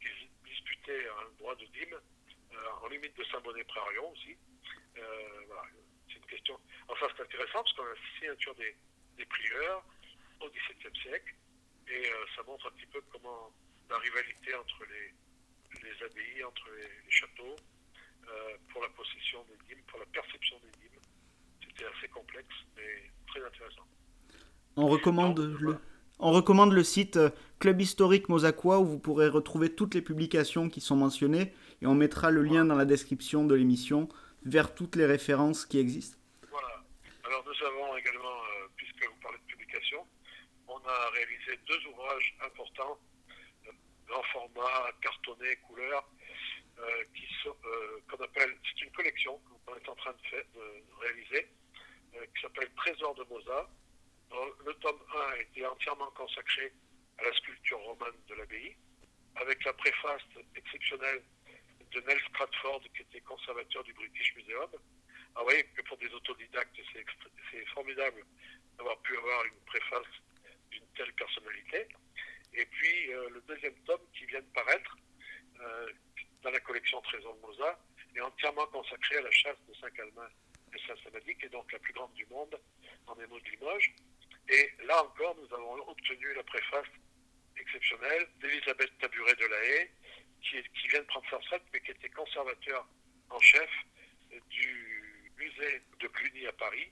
qui 0.00 0.08
disputaient 0.44 1.08
un 1.08 1.30
droit 1.38 1.54
de 1.56 1.64
dîme 1.66 1.98
en 2.82 2.88
limite 2.88 3.16
de 3.16 3.24
Saint-Bonnet-Prarion 3.24 4.10
aussi. 4.10 4.36
voilà, 5.46 5.62
c'est 6.08 6.16
une 6.16 6.26
question. 6.26 6.58
Enfin, 6.88 7.06
c'est 7.16 7.22
intéressant 7.22 7.62
parce 7.62 7.72
qu'on 7.74 7.84
a 7.84 7.88
la 7.88 8.18
signature 8.18 8.54
des, 8.56 8.76
des 9.16 9.26
prieurs 9.26 9.84
au 10.40 10.48
XVIIe 10.48 11.00
siècle 11.02 11.34
et 11.90 12.06
euh, 12.06 12.26
ça 12.36 12.42
montre 12.44 12.68
un 12.68 12.70
petit 12.72 12.86
peu 12.86 13.00
comment 13.12 13.52
la 13.88 13.98
rivalité 13.98 14.54
entre 14.54 14.84
les, 14.86 15.82
les 15.82 16.02
abbayes, 16.04 16.44
entre 16.44 16.70
les, 16.70 17.10
châteaux, 17.10 17.56
euh, 18.28 18.56
pour 18.72 18.82
la 18.82 18.88
possession 18.90 19.44
des 19.48 19.56
dîmes, 19.66 19.82
pour 19.86 19.98
la 19.98 20.06
perception 20.06 20.56
des 20.64 20.70
dîmes. 20.78 21.00
C'était 21.66 21.84
assez 21.84 22.08
complexe, 22.08 22.54
mais 22.76 23.10
très 23.26 23.44
intéressant. 23.44 23.86
On 24.76 24.86
recommande, 24.86 25.38
le, 25.60 25.78
on 26.18 26.32
recommande 26.32 26.72
le 26.72 26.84
site 26.84 27.16
euh, 27.16 27.30
Club 27.58 27.80
historique 27.80 28.28
Mosaquois 28.28 28.78
où 28.78 28.84
vous 28.84 28.98
pourrez 28.98 29.28
retrouver 29.28 29.74
toutes 29.74 29.94
les 29.94 30.02
publications 30.02 30.68
qui 30.68 30.80
sont 30.80 30.96
mentionnées 30.96 31.52
et 31.82 31.86
on 31.86 31.94
mettra 31.94 32.30
le 32.30 32.42
lien 32.42 32.64
dans 32.64 32.76
la 32.76 32.84
description 32.84 33.44
de 33.44 33.54
l'émission 33.54 34.08
vers 34.44 34.74
toutes 34.74 34.96
les 34.96 35.06
références 35.06 35.66
qui 35.66 35.78
existent. 35.78 36.16
Voilà. 36.50 36.82
Alors 37.24 37.44
nous 37.44 37.66
avons 37.66 37.96
également, 37.96 38.28
euh, 38.28 38.68
puisque 38.76 39.04
vous 39.04 39.20
parlez 39.22 39.38
de 39.38 39.52
publication, 39.52 40.06
on 40.68 40.76
a 40.76 41.10
réalisé 41.14 41.58
deux 41.66 41.88
ouvrages 41.90 42.34
importants, 42.46 42.98
euh, 43.66 43.72
grand 44.06 44.22
format, 44.32 44.90
cartonné, 45.02 45.56
couleur, 45.66 46.08
qui 47.14 47.26
sont, 47.42 47.56
qu'on 48.08 48.22
appelle, 48.24 48.56
c'est 48.64 48.84
une 48.84 48.92
collection 48.92 49.40
qu'on 49.66 49.74
est 49.76 49.88
en 49.88 49.94
train 49.96 50.12
de, 50.12 50.22
faire, 50.28 50.44
de 50.54 51.00
réaliser, 51.00 51.48
qui 52.12 52.42
s'appelle 52.42 52.70
Trésor 52.76 53.14
de 53.14 53.24
Mozart. 53.24 53.68
Le 54.64 54.72
tome 54.74 55.00
1 55.14 55.18
a 55.18 55.36
été 55.38 55.66
entièrement 55.66 56.10
consacré 56.12 56.72
à 57.18 57.24
la 57.24 57.32
sculpture 57.34 57.78
romane 57.80 58.14
de 58.28 58.34
l'abbaye, 58.34 58.76
avec 59.36 59.64
la 59.64 59.72
préface 59.72 60.22
exceptionnelle 60.56 61.22
de 61.92 62.00
Nels 62.02 62.20
Stratford, 62.28 62.82
qui 62.94 63.02
était 63.02 63.20
conservateur 63.20 63.82
du 63.84 63.92
British 63.92 64.34
Museum. 64.36 64.70
Ah, 65.34 65.40
vous 65.40 65.44
voyez 65.44 65.64
que 65.64 65.82
pour 65.82 65.96
des 65.98 66.12
autodidactes, 66.12 66.76
c'est 66.92 67.66
formidable 67.68 68.24
d'avoir 68.76 68.98
pu 69.00 69.16
avoir 69.16 69.44
une 69.44 69.60
préface 69.66 70.12
d'une 70.70 70.86
telle 70.96 71.12
personnalité. 71.14 71.88
Et 72.54 72.64
puis, 72.66 73.12
euh, 73.12 73.28
le 73.30 73.40
deuxième 73.42 73.74
tome 73.84 74.00
qui 74.14 74.24
vient 74.26 74.40
de 74.40 74.52
paraître 74.52 74.96
euh, 75.60 75.92
dans 76.42 76.50
la 76.50 76.60
collection 76.60 77.00
Trésor 77.02 77.34
de 77.36 77.40
Mozart 77.40 77.78
est 78.14 78.20
entièrement 78.20 78.66
consacré 78.66 79.16
à 79.16 79.22
la 79.22 79.30
chasse 79.30 79.58
de 79.68 79.74
Saint-Calmin 79.74 80.28
et 80.74 80.78
Saint-Samadi, 80.86 81.36
qui 81.36 81.46
est 81.46 81.50
donc 81.50 81.70
la 81.72 81.78
plus 81.78 81.92
grande 81.92 82.12
du 82.14 82.26
monde 82.26 82.58
en 83.06 83.14
émaux 83.20 83.40
de 83.40 83.50
Limoges. 83.50 83.94
Et 84.48 84.70
là 84.84 85.04
encore, 85.04 85.36
nous 85.36 85.54
avons 85.54 85.88
obtenu 85.88 86.34
la 86.34 86.42
préface 86.42 86.88
exceptionnelle 87.56 88.26
d'Elisabeth 88.40 88.90
Taburet 88.98 89.34
de 89.34 89.46
la 89.46 89.64
Haye, 89.64 89.90
qui, 90.42 90.88
vient 90.88 91.00
de 91.00 91.06
prendre 91.06 91.28
sa 91.30 91.36
retraite, 91.36 91.62
mais 91.72 91.80
qui 91.80 91.90
était 91.90 92.08
conservateur 92.08 92.86
en 93.28 93.38
chef 93.40 93.70
du 94.48 95.32
musée 95.36 95.82
de 96.00 96.08
Cluny 96.08 96.46
à 96.46 96.52
Paris, 96.52 96.90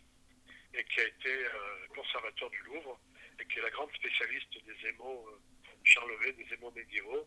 et 0.75 0.85
qui 0.85 1.01
a 1.01 1.05
été 1.05 1.31
euh, 1.31 1.87
conservateur 1.95 2.51
du 2.51 2.63
Louvre, 2.65 3.01
et 3.41 3.45
qui 3.47 3.59
est 3.59 3.63
la 3.63 3.71
grande 3.71 3.91
spécialiste 3.95 4.53
des 4.67 4.89
émaux 4.89 5.27
euh, 5.29 5.41
charlevés, 5.85 6.33
des 6.33 6.55
émaux 6.55 6.71
médiévaux, 6.73 7.27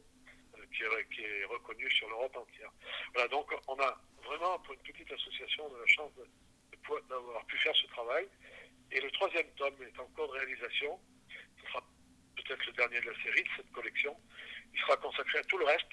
qui, 0.70 0.84
est, 1.22 1.46
reconnue 1.46 1.90
sur 1.92 2.10
l'Europe 2.10 2.36
entière. 2.36 2.72
Voilà, 3.14 3.28
donc 3.28 3.52
on 3.68 3.80
a 3.80 4.02
vraiment, 4.24 4.60
pour 4.60 4.74
une 4.74 4.82
petite 4.82 5.12
association, 5.12 5.70
de 5.70 5.78
la 5.78 5.88
chance 5.88 6.12
d'avoir 7.10 7.46
pu 7.46 7.58
faire 7.58 7.76
ce 7.76 7.88
travail. 7.88 8.28
Et 8.92 9.00
le 9.00 9.10
troisième 9.12 9.48
tome 9.56 9.76
est 9.82 10.00
en 10.00 10.06
cours 10.08 10.28
de 10.28 10.34
réalisation. 10.34 11.00
Ce 11.62 11.68
sera 11.68 11.82
peut-être 12.36 12.66
le 12.66 12.74
dernier 12.74 13.00
de 13.02 13.10
la 13.10 13.24
série, 13.24 13.44
de 13.44 13.50
cette 13.58 13.72
collection. 13.72 14.16
Il 14.74 14.80
sera 14.82 14.98
consacré 14.98 15.40
à 15.40 15.44
tout 15.44 15.58
le 15.58 15.66
reste, 15.66 15.92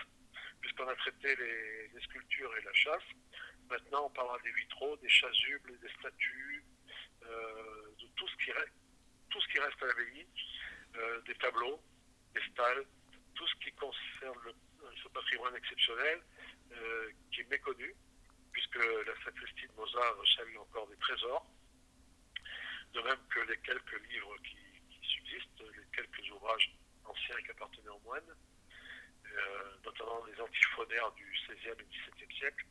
puisqu'on 0.60 0.88
a 0.88 0.94
traité 0.96 1.36
les, 1.36 2.00
sculptures 2.00 2.56
et 2.56 2.62
la 2.62 2.72
chasse. 2.72 3.02
Maintenant, 3.70 4.06
on 4.06 4.10
parlera 4.10 4.38
des 4.40 4.52
vitraux, 4.52 4.96
des 4.96 5.08
chasubles, 5.08 5.78
des 5.80 5.90
statues, 5.98 6.64
euh, 7.24 7.94
de 8.00 8.06
tout 8.16 8.28
ce, 8.28 8.36
qui 8.44 8.52
reste, 8.52 8.72
tout 9.30 9.40
ce 9.40 9.48
qui 9.48 9.58
reste 9.58 9.82
à 9.82 9.86
l'abbaye, 9.86 10.26
euh, 10.96 11.20
des 11.22 11.34
tableaux, 11.34 11.80
des 12.34 12.40
stalles, 12.52 12.84
tout 13.38 13.46
ce 13.46 13.54
qui 13.64 13.72
concerne 13.72 14.34
ce 15.00 15.08
patrimoine 15.08 15.54
exceptionnel 15.54 16.20
euh, 16.72 17.10
qui 17.30 17.40
est 17.42 17.50
méconnu, 17.50 17.94
puisque 18.50 18.76
la 18.76 19.14
sacristie 19.24 19.68
de 19.68 19.72
Mozart 19.76 20.18
recèle 20.18 20.58
encore 20.58 20.88
des 20.88 20.96
trésors, 20.96 21.46
de 22.94 23.00
même 23.00 23.18
que 23.30 23.40
les 23.40 23.56
quelques 23.58 24.10
livres 24.10 24.36
qui, 24.42 24.58
subsistent, 25.02 25.62
les 25.62 25.86
quelques 25.94 26.30
ouvrages 26.32 26.74
anciens 27.04 27.36
qui 27.44 27.50
appartenaient 27.52 27.88
aux 27.90 28.00
moines. 28.00 28.34
Euh, 29.38 29.76
notamment 29.84 30.24
les 30.26 30.40
antiphonaires 30.40 31.12
du 31.12 31.24
XVIe 31.46 31.68
et 31.68 31.84
XVIIe 31.84 32.38
siècle. 32.38 32.66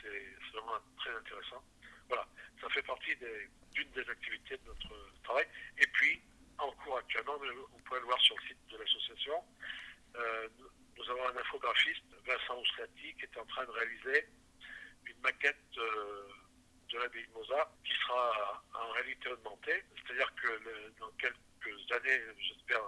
C'est 0.00 0.36
vraiment 0.52 0.78
très 0.96 1.14
intéressant. 1.14 1.62
Voilà, 2.08 2.26
ça 2.60 2.68
fait 2.70 2.82
partie 2.82 3.14
d'une 3.16 3.90
des, 3.90 4.08
activités 4.08 4.56
de 4.56 4.64
notre 4.68 5.12
travail. 5.22 5.46
Et 5.78 5.86
puis, 5.88 6.22
en 6.58 6.70
cours 6.72 6.96
actuellement, 6.96 7.36
vous 7.36 7.78
pouvez 7.84 8.00
le 8.00 8.06
voir 8.06 8.20
sur 8.20 8.36
le 8.38 8.48
site 8.48 8.66
de 8.70 8.78
l'association, 8.78 9.44
euh, 10.16 10.48
nous, 10.96 11.10
avons 11.10 11.28
un 11.28 11.36
infographiste, 11.36 12.04
Vincent 12.26 12.60
Ouslati, 12.60 13.14
qui 13.14 13.22
est 13.22 13.38
en 13.38 13.46
train 13.46 13.64
de 13.64 13.70
réaliser 13.70 14.26
une 15.06 15.20
maquette 15.20 15.56
euh, 15.78 16.28
de 16.92 16.98
l'abbaye 16.98 17.26
de 17.26 17.32
Mozart 17.32 17.70
qui 17.84 17.92
sera 17.94 18.62
en 18.74 18.92
réalité 18.92 19.28
augmentée. 19.30 19.82
C'est-à-dire 19.96 20.32
que 20.34 20.92
dans 21.00 21.10
quelques 21.12 21.92
années, 21.92 22.20
j'espère 22.38 22.82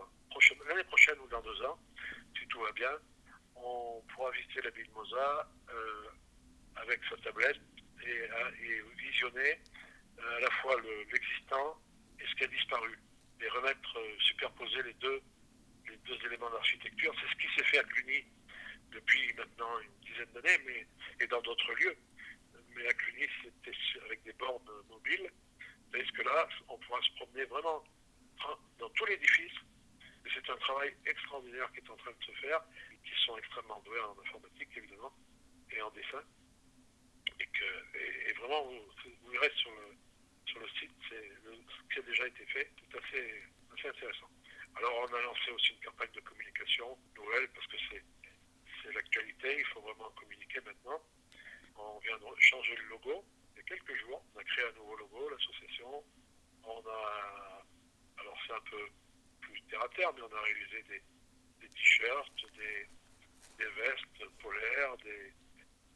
l'année 0.69 0.85
prochaine 0.85 1.19
ou 1.21 1.29
dans 1.29 1.41
deux 1.43 1.63
ans, 1.63 1.79
si 2.39 2.47
tout 2.49 2.61
va 2.61 2.73
bien, 2.73 2.91
on 3.57 4.03
pourra 4.13 4.31
visiter 4.33 4.63
la 4.63 4.71
ville 4.71 4.87
de 4.87 4.93
Mosa 4.93 5.49
euh, 5.71 6.09
avec 6.77 7.01
sa 7.09 7.17
tablette 7.19 7.61
et, 8.07 8.83
visionner 8.99 9.61
à 10.19 10.41
la 10.41 10.51
fois 10.51 10.77
l'existant 11.13 11.81
et 12.21 12.27
ce 12.27 12.35
qui 12.35 12.45
a 12.45 12.47
disparu, 12.49 12.99
et 13.41 13.49
remettre, 13.49 13.99
superposer 14.21 14.83
les 14.83 14.95
deux, 14.95 15.21
deux 16.07 16.27
éléments 16.27 16.51
d'architecture. 16.51 17.15
C'est 17.21 17.31
ce 17.31 17.37
qui 17.37 17.55
s'est 17.57 17.65
fait 17.65 17.79
à 17.79 17.85
Cluny 17.85 18.25
depuis 18.91 19.33
maintenant 19.35 19.79
une 19.81 20.11
dizaine 20.11 20.33
d'années, 20.33 20.59
mais 20.67 20.87
et 21.21 21.27
dans 21.27 21.43
d'autres 21.43 21.73
lieux. 21.75 21.97
Mais 22.75 22.87
à 22.87 22.93
Cluny, 22.95 23.27
c'était 23.43 23.77
avec 24.05 24.23
des 24.25 24.33
bornes 24.35 24.71
mobiles. 24.89 25.31
Est-ce 25.95 26.13
que 26.13 26.23
là, 26.23 26.49
on 26.69 26.79
pourra 26.79 27.01
se 27.03 27.11
promener 27.17 27.45
vraiment 27.45 27.85
dans 28.79 28.91
tout 28.91 29.05
l'édifice 29.07 29.55
c'est 30.33 30.51
un 30.51 30.57
travail 30.57 30.95
extraordinaire 31.07 31.71
qui 31.73 31.79
est 31.79 31.91
en 31.91 31.97
train 31.97 32.13
de 32.13 32.25
se 32.25 32.33
faire, 32.41 32.61
qui 33.05 33.13
sont 33.25 33.37
extrêmement 33.37 33.81
doués 33.85 34.01
en 34.01 34.19
informatique, 34.21 34.69
évidemment, 34.77 35.13
et 35.71 35.81
en 35.83 35.91
dessin. 35.91 36.23
Et, 37.41 37.45
et, 38.29 38.33
vraiment, 38.35 38.65
vous, 38.65 39.31
verrez 39.31 39.53
sur 39.57 39.71
le, 39.71 39.97
sur 40.47 40.61
le 40.61 40.69
site, 40.81 40.91
c'est 41.09 41.33
ce 41.45 41.95
qui 41.95 41.99
a 41.99 42.03
déjà 42.03 42.27
été 42.27 42.47
fait, 42.47 42.71
c'est 43.11 43.43
assez 43.75 43.89
intéressant. 43.89 44.31
Alors 44.77 45.09
on 45.09 45.15
a 45.15 45.23
lancé 45.23 45.51
aussi 45.51 45.73
une 45.73 45.85
campagne 45.85 46.11
de 46.13 46.21
communication 46.21 46.99
nouvelle 47.17 47.49
parce 47.55 47.67
que 47.67 47.77
c'est 47.89 48.93
l'actualité, 48.93 49.59
il 49.59 49.65
faut 49.67 49.81
vraiment 49.81 50.11
communiquer 50.11 50.61
maintenant. 50.61 51.01
On 51.77 51.99
vient 52.01 52.19
de 52.19 52.41
changer 52.41 52.77
le 52.77 52.85
logo 52.89 53.25
il 53.55 53.59
y 53.59 53.61
a 53.61 53.65
quelques 53.65 53.97
jours, 54.01 54.23
on 54.35 54.39
a 54.39 54.45
créé 54.45 54.65
un 54.65 54.73
nouveau 54.73 54.97
logo, 54.97 55.31
l'association. 55.31 56.05
On 56.65 56.83
a, 56.89 57.65
alors 58.19 58.39
c'est 58.47 58.53
un 58.53 58.61
peu 58.71 58.89
plus 59.41 59.63
terre 59.63 59.83
à 59.83 59.89
terre, 59.91 60.13
mais 60.15 60.23
on 60.23 60.37
a 60.37 60.41
réalisé 60.41 60.83
des, 60.83 61.03
des 61.61 61.69
t-shirts, 61.69 62.47
des, 62.57 62.89
des, 63.59 63.71
vestes 63.71 64.37
polaires, 64.41 64.97
des, 64.99 65.33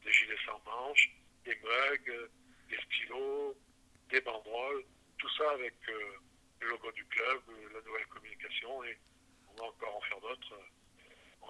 des 0.04 0.12
gilets 0.12 0.38
sans 0.44 0.60
manches, 0.64 1.10
des 1.44 1.56
mugs, 1.56 2.30
des 2.68 2.78
stylos, 2.82 3.56
des 4.10 4.20
banderoles, 4.20 4.84
tout 5.18 5.30
ça 5.30 5.50
avec. 5.52 5.74
Euh, 5.88 6.18
le 6.60 6.68
logo 6.68 6.92
du 6.92 7.04
club, 7.06 7.40
la 7.72 7.80
nouvelle 7.82 8.06
communication, 8.06 8.84
et 8.84 8.96
on 9.50 9.54
va 9.56 9.64
encore 9.68 9.96
en 9.96 10.00
faire 10.02 10.20
d'autres. 10.20 10.54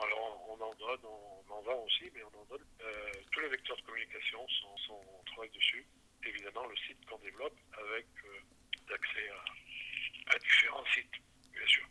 Alors 0.01 0.47
on 0.49 0.62
en 0.62 0.75
donne, 0.75 1.05
on 1.05 1.53
en 1.53 1.62
vend 1.62 1.85
aussi, 1.85 2.11
mais 2.14 2.23
on 2.23 2.40
en 2.40 2.44
donne. 2.44 2.64
tous 3.33 3.40
les 3.40 3.49
vecteurs 3.49 3.77
de 3.77 3.83
communication 3.83 4.47
sont, 4.49 4.77
sont, 4.87 5.01
on 5.18 5.25
travaille 5.25 5.51
dessus. 5.51 5.85
Évidemment, 6.25 6.66
le 6.66 6.77
site 6.77 6.99
qu'on 7.11 7.18
développe 7.18 7.57
avec 7.73 8.07
l'accès 8.90 9.29
à, 10.33 10.38
différents 10.38 10.85
sites, 10.94 11.23
bien 11.53 11.66
sûr. 11.66 11.85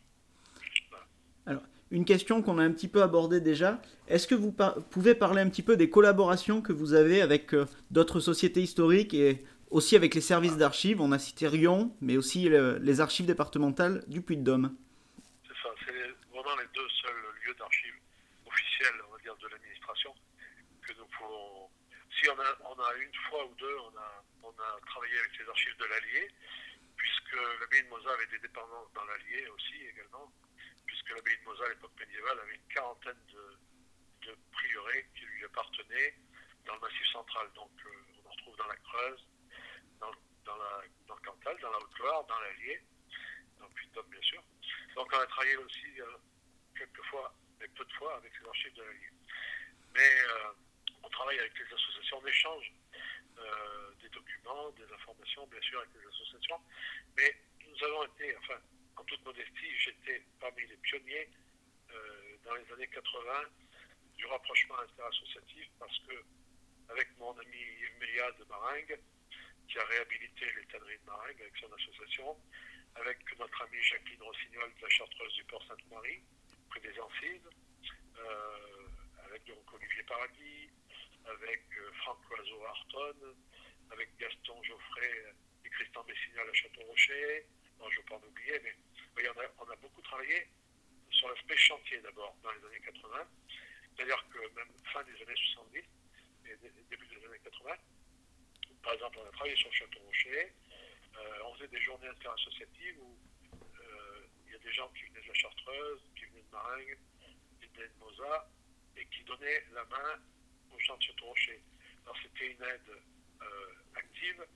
Alors, 1.46 1.62
une 1.90 2.04
question 2.04 2.42
qu'on 2.42 2.58
a 2.58 2.62
un 2.62 2.72
petit 2.72 2.88
peu 2.88 3.02
abordée 3.02 3.40
déjà. 3.40 3.80
Est-ce 4.08 4.26
que 4.26 4.34
vous 4.34 4.54
pouvez 4.90 5.14
parler 5.14 5.40
un 5.40 5.48
petit 5.48 5.62
peu 5.62 5.76
des 5.76 5.90
collaborations 5.90 6.60
que 6.60 6.72
vous 6.72 6.94
avez 6.94 7.22
avec 7.22 7.54
euh, 7.54 7.66
d'autres 7.90 8.20
sociétés 8.20 8.60
historiques 8.60 9.14
et 9.14 9.44
aussi 9.70 9.96
avec 9.96 10.14
les 10.14 10.20
services 10.20 10.56
d'archives 10.56 11.00
On 11.00 11.12
a 11.12 11.18
cité 11.18 11.48
Rion, 11.48 11.94
mais 12.00 12.16
aussi 12.16 12.48
les 12.48 13.00
archives 13.00 13.26
départementales 13.26 14.04
du 14.06 14.22
Puy-de-Dôme. 14.22 14.76
C'est 15.46 15.54
ça, 15.62 15.70
c'est 15.84 15.92
vraiment 16.30 16.56
les 16.56 16.68
deux 16.74 16.88
seuls 17.02 17.22
lieux 17.44 17.54
d'archives 17.54 17.98
officiels, 18.46 18.96
on 19.08 19.12
va 19.12 19.18
dire, 19.18 19.36
de 19.36 19.48
l'administration 19.48 20.14
que 20.82 20.92
nous 20.98 21.06
pouvons. 21.18 21.68
Si 22.20 22.28
on 22.30 22.38
a, 22.40 22.50
on 22.70 22.78
a, 22.80 22.94
une 22.96 23.14
fois 23.28 23.46
ou 23.46 23.54
deux, 23.54 23.76
on 23.84 23.96
a, 23.98 24.24
on 24.42 24.50
a 24.50 24.70
travaillé 24.86 25.18
avec 25.18 25.38
les 25.38 25.48
archives 25.48 25.76
de 25.78 25.84
l'Allier, 25.84 26.30
puisque 26.96 27.38
l'abbaye 27.60 27.84
de 27.84 27.88
Mosa 27.88 28.10
avait 28.10 28.26
des 28.26 28.40
dépendances 28.40 28.92
dans 28.94 29.04
l'Allier 29.04 29.46
aussi 29.54 29.76
également 29.86 30.32
puisque 30.88 31.10
l'abbaye 31.10 31.36
de 31.38 31.44
Mosa 31.44 31.64
à 31.64 31.68
l'époque 31.68 31.92
médiévale 32.00 32.40
avait 32.40 32.54
une 32.56 32.74
quarantaine 32.74 33.22
de, 33.32 34.36
prieurés 34.52 35.06
qui 35.14 35.24
lui 35.24 35.44
appartenaient 35.44 36.14
dans 36.66 36.74
le 36.74 36.80
massif 36.80 37.06
central. 37.12 37.46
Donc 37.54 37.70
euh, 37.86 37.90
on 38.18 38.28
en 38.28 38.32
retrouve 38.32 38.56
dans 38.56 38.66
la 38.66 38.76
Creuse, 38.76 39.24
dans, 40.00 40.10
le 40.10 41.22
Cantal, 41.24 41.58
dans 41.60 41.70
la 41.70 41.78
Haute-Loire, 41.78 42.24
dans 42.26 42.40
l'Allier, 42.40 42.80
dans 43.58 43.68
Puy-de-Dôme 43.68 44.10
bien 44.10 44.22
sûr. 44.22 44.42
Donc 44.94 45.08
on 45.12 45.18
a 45.18 45.26
travaillé 45.26 45.56
aussi 45.56 46.00
euh, 46.00 46.06
quelques 46.76 47.04
fois, 47.06 47.32
mais 47.60 47.68
peu 47.68 47.84
de 47.84 47.92
fois, 47.92 48.16
avec 48.16 48.32
les 48.40 48.46
archives 48.48 48.74
de 48.74 48.82
l'Allier. 48.82 49.10
Mais 49.94 50.20
euh, 50.30 50.52
on 51.02 51.08
travaille 51.08 51.38
avec 51.38 51.58
les 51.58 51.74
associations 51.74 52.20
d'échange 52.22 52.72
des 54.02 54.08
documents, 54.08 54.70
des 54.70 54.92
informations, 54.92 55.46
bien 55.46 55.60
sûr, 55.60 55.78
avec 55.78 55.90
les 55.94 56.08
associations. 56.08 56.60
Mais 57.16 57.36
nous 57.66 57.84
avons 57.84 58.04
été, 58.06 58.36
enfin, 58.38 58.58
en 58.96 59.04
toute 59.04 59.24
modestie, 59.24 59.78
j'étais 59.78 60.22
parmi 60.40 60.66
les 60.66 60.76
pionniers 60.76 61.28
euh, 61.90 62.36
dans 62.44 62.54
les 62.54 62.72
années 62.72 62.88
80 62.88 63.32
du 64.16 64.26
rapprochement 64.26 64.78
interassociatif 64.80 65.68
parce 65.78 65.96
que, 66.00 66.14
avec 66.90 67.16
mon 67.18 67.32
ami 67.38 67.56
Yves 67.56 67.98
Méliade 68.00 68.38
de 68.38 68.44
Maringue, 68.44 68.98
qui 69.68 69.78
a 69.78 69.84
réhabilité 69.84 70.46
tanneries 70.72 70.98
de 70.98 71.06
Maringue 71.06 71.40
avec 71.40 71.56
son 71.60 71.72
association, 71.72 72.36
avec 72.96 73.18
notre 73.38 73.62
ami 73.62 73.82
Jacqueline 73.82 74.22
Rossignol 74.22 74.72
de 74.74 74.82
la 74.82 74.88
Chartreuse 74.88 75.34
du 75.34 75.44
Port 75.44 75.64
Sainte-Marie, 75.68 76.22
près 76.70 76.80
des 76.80 76.98
Ancides, 77.00 77.48
euh, 78.18 78.88
avec 79.26 79.44
donc 79.44 79.72
Olivier 79.72 80.02
Paradis, 80.04 80.70
avec 81.26 81.62
euh, 81.78 81.92
Franck 82.02 82.18
Loiseau 82.30 82.64
à 82.64 82.70
Artonne, 82.70 83.34
avec 83.90 84.16
Gaston 84.18 84.62
Geoffrey 84.62 85.34
et 85.64 85.70
Christian 85.70 86.04
Messignol 86.04 86.48
à 86.48 86.52
Château-Rocher, 86.52 87.46
non, 87.78 87.88
je 87.90 87.96
ne 87.96 88.00
veux 88.00 88.06
pas 88.08 88.16
en 88.16 88.28
oublier, 88.28 88.58
mais 88.62 88.74
on, 89.60 89.70
a, 89.70 89.76
beaucoup 89.76 90.02
travaillé 90.02 90.48
sur 91.10 91.28
l'aspect 91.28 91.56
chantier 91.56 92.00
d'abord 92.00 92.36
dans 92.42 92.50
les 92.52 92.64
années 92.66 92.84
80. 92.84 93.28
C'est-à-dire 93.94 94.24
que 94.32 94.38
même 94.54 94.68
fin 94.92 95.02
des 95.04 95.14
années 95.22 95.36
70 95.54 95.78
et 96.46 96.56
début 96.90 97.06
des 97.06 97.24
années 97.26 97.40
80, 97.44 97.74
par 98.82 98.92
exemple, 98.92 99.18
on 99.22 99.28
a 99.28 99.32
travaillé 99.32 99.56
sur 99.56 99.72
Château 99.72 99.98
Rocher, 100.00 100.52
euh, 101.16 101.38
on 101.46 101.54
faisait 101.54 101.68
des 101.68 101.80
journées 101.80 102.08
interassociatives 102.08 102.98
où 103.00 103.18
euh, 103.52 104.26
il 104.46 104.52
y 104.52 104.54
a 104.54 104.58
des 104.58 104.72
gens 104.72 104.88
qui 104.88 105.04
venaient 105.04 105.22
de 105.22 105.28
la 105.28 105.34
Chartreuse, 105.34 106.00
qui 106.16 106.24
venaient 106.26 106.42
de 106.42 106.52
Maringue, 106.52 106.98
qui 107.60 107.66
venaient 107.66 107.88
de 107.88 107.98
Mosa, 107.98 108.50
et 108.96 109.04
qui 109.06 109.24
donnaient 109.24 109.64
la 109.72 109.84
main 109.84 110.22
aux 110.72 110.78
gens 110.78 110.96
de 110.96 111.02
Château 111.02 111.26
Rocher. 111.26 111.60
Alors 112.04 112.16
c'était 112.22 112.52
une 112.52 112.62
aide 112.62 112.90
euh, 113.42 113.74
active, 113.94 114.46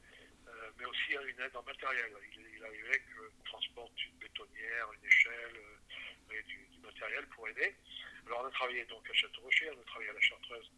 mais 0.79 0.85
aussi 0.85 1.13
une 1.13 1.41
aide 1.41 1.57
en 1.57 1.63
matériel. 1.63 2.13
Il, 2.37 2.65
arrivait 2.65 3.01
qu'on 3.01 3.43
transporte 3.45 4.05
une 4.05 4.17
bétonnière, 4.19 4.93
une 4.93 5.07
échelle 5.07 5.61
du, 6.47 6.79
matériel 6.83 7.27
pour 7.29 7.49
aider. 7.49 7.75
Alors 8.27 8.43
on 8.43 8.47
a 8.47 8.51
travaillé 8.51 8.85
donc 8.87 9.09
à 9.09 9.13
Château-Rocher, 9.13 9.71
on 9.77 9.81
a 9.81 9.85
travaillé 9.85 10.11
à 10.11 10.15
la 10.15 10.21
Chartreuse 10.21 10.71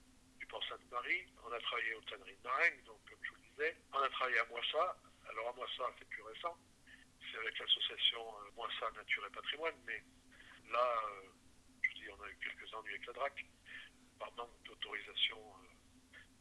du 0.44 0.48
Port 0.48 0.64
Sainte-Marie, 0.68 1.24
on 1.42 1.52
a 1.52 1.58
travaillé 1.58 1.94
aux 1.94 2.02
tanneries 2.02 2.36
de 2.36 2.42
Maringue, 2.42 2.84
donc 2.84 3.00
comme 3.08 3.18
je 3.22 3.30
vous 3.30 3.40
disais, 3.48 3.76
on 3.94 3.98
a 3.98 4.08
travaillé 4.10 4.38
à 4.40 4.44
Moissa. 4.46 4.96
Alors 5.30 5.48
à 5.48 5.52
Moissa, 5.54 5.84
c'est 5.98 6.08
plus 6.08 6.22
récent, 6.22 6.54
c'est 7.32 7.38
avec 7.38 7.58
l'association 7.58 8.20
euh, 8.20 8.50
Moissa 8.54 8.90
Nature 8.94 9.24
et 9.26 9.30
Patrimoine, 9.30 9.74
mais 9.86 10.02
là, 10.70 11.02
euh, 11.08 11.28
je 11.80 11.94
dis, 11.94 12.10
on 12.10 12.22
a 12.22 12.28
eu 12.28 12.36
quelques 12.44 12.74
ennuis 12.74 12.92
avec 12.92 13.06
la 13.06 13.12
DRAC, 13.14 13.46
par 14.18 14.32
manque 14.32 14.62
d'autorisation 14.64 15.40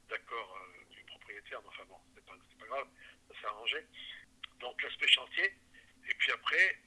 d'accord 0.10 0.60
du 0.90 1.02
propriétaire, 1.06 1.62
mais 1.62 1.70
enfin 1.70 1.86
bon, 1.88 1.98
c'est 2.14 2.26
pas, 2.26 2.36
pas 2.60 2.66
grave 2.68 2.88
ça 3.30 3.40
s'est 3.40 3.48
arrangé. 3.48 3.88
Donc 4.60 4.84
l'aspect 4.84 5.08
chantier. 5.08 5.46
Et 6.10 6.14
puis 6.16 6.32
après, 6.34 6.78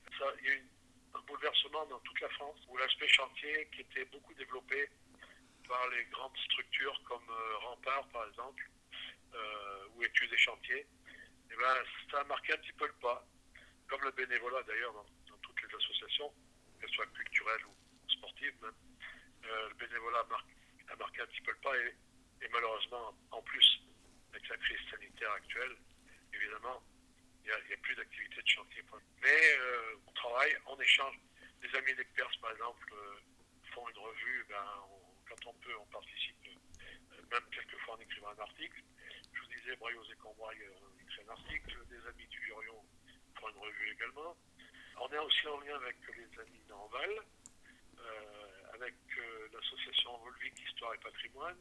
il 0.41 0.47
y 0.47 0.51
a 0.51 0.53
eu 0.53 0.69
un 1.15 1.21
bouleversement 1.21 1.87
dans 1.87 1.99
toute 2.01 2.21
la 2.21 2.29
France 2.29 2.59
où 2.69 2.77
l'aspect 2.77 3.09
chantier 3.09 3.69
qui 3.73 3.81
était 3.81 4.05
beaucoup 4.05 4.35
développé 4.35 4.91
par 5.69 5.89
les 5.89 6.05
grandes 6.07 6.37
structures 6.39 7.01
comme 7.05 7.29
euh, 7.31 7.57
Rempart 7.59 8.07
par 8.09 8.27
exemple, 8.27 8.69
euh, 9.35 9.87
ou 9.95 10.03
Études 10.03 10.33
et 10.33 10.39
Chantiers, 10.39 10.87
eh 11.51 11.57
ben, 11.57 11.75
ça 12.11 12.21
a 12.21 12.25
marqué 12.25 12.53
un 12.53 12.59
petit 12.59 12.73
peu 12.73 12.87
le 12.87 12.95
pas, 12.95 13.27
comme 13.89 14.03
le 14.03 14.11
bénévolat 14.13 14.63
d'ailleurs 14.65 14.93
dans, 14.93 15.05
toutes 15.43 15.63
les 15.63 15.75
associations, 15.77 16.33
qu'elles 16.81 16.91
soient 16.91 17.07
culturelles 17.07 17.65
ou 17.67 18.11
sportives 18.11 18.55
même. 18.63 18.75
Euh, 19.45 19.69
le 19.69 19.75
bénévolat 19.75 20.21
a 20.91 20.97
marqué, 20.97 21.23
un 21.23 21.27
petit 21.27 21.41
peu 21.43 21.53
le 21.53 21.59
pas 21.59 21.77
et, 21.77 22.49
malheureusement, 22.53 23.15
en 23.31 23.43
plus, 23.43 23.81
avec 24.33 24.49
la 24.49 24.57
crise 24.57 24.79
sanitaire 24.91 25.33
actuelle, 25.33 25.77
évidemment, 26.33 26.83
il 27.45 27.53
n'y 27.69 27.75
a, 27.75 27.77
plus 27.77 27.95
d'activité 27.95 28.43
de 28.43 28.49
chantier. 28.49 28.83
Mais 29.23 29.59
on 30.07 30.13
travaille, 30.13 30.57
on 30.67 30.79
échange. 30.81 31.15
Les 31.63 31.79
amis 31.79 31.95
d'Experts, 31.95 32.31
par 32.41 32.51
exemple, 32.51 32.93
font 33.73 33.89
une 33.89 33.99
revue. 33.99 34.47
Ben, 34.49 34.65
quand 35.29 35.47
on 35.47 35.55
peut, 35.55 35.77
on 35.81 35.87
participe, 35.87 36.37
euh, 36.49 37.23
même 37.31 37.49
quelquefois 37.51 37.95
en 37.95 38.01
écrivant 38.01 38.29
un 38.29 38.43
article. 38.43 38.83
Je 39.33 39.41
vous 39.41 39.47
disais, 39.49 39.77
Braille 39.77 39.95
et 39.95 40.17
Combraille 40.17 40.69
on 40.83 41.03
écrit 41.03 41.23
un 41.27 41.33
article. 41.33 41.87
Des 41.89 42.07
amis 42.09 42.27
du 42.29 42.41
Lurion 42.47 42.85
font 43.39 43.49
une 43.49 43.59
revue 43.59 43.93
également. 43.93 44.37
On 45.01 45.09
est 45.13 45.19
aussi 45.19 45.47
en 45.49 45.61
lien 45.61 45.77
avec 45.77 45.97
les 46.17 46.41
amis 46.41 46.63
d'Anval, 46.69 47.11
avec 48.73 48.95
l'association 49.53 50.17
Volvic 50.19 50.59
Histoire 50.59 50.95
et 50.95 50.99
Patrimoine, 50.99 51.59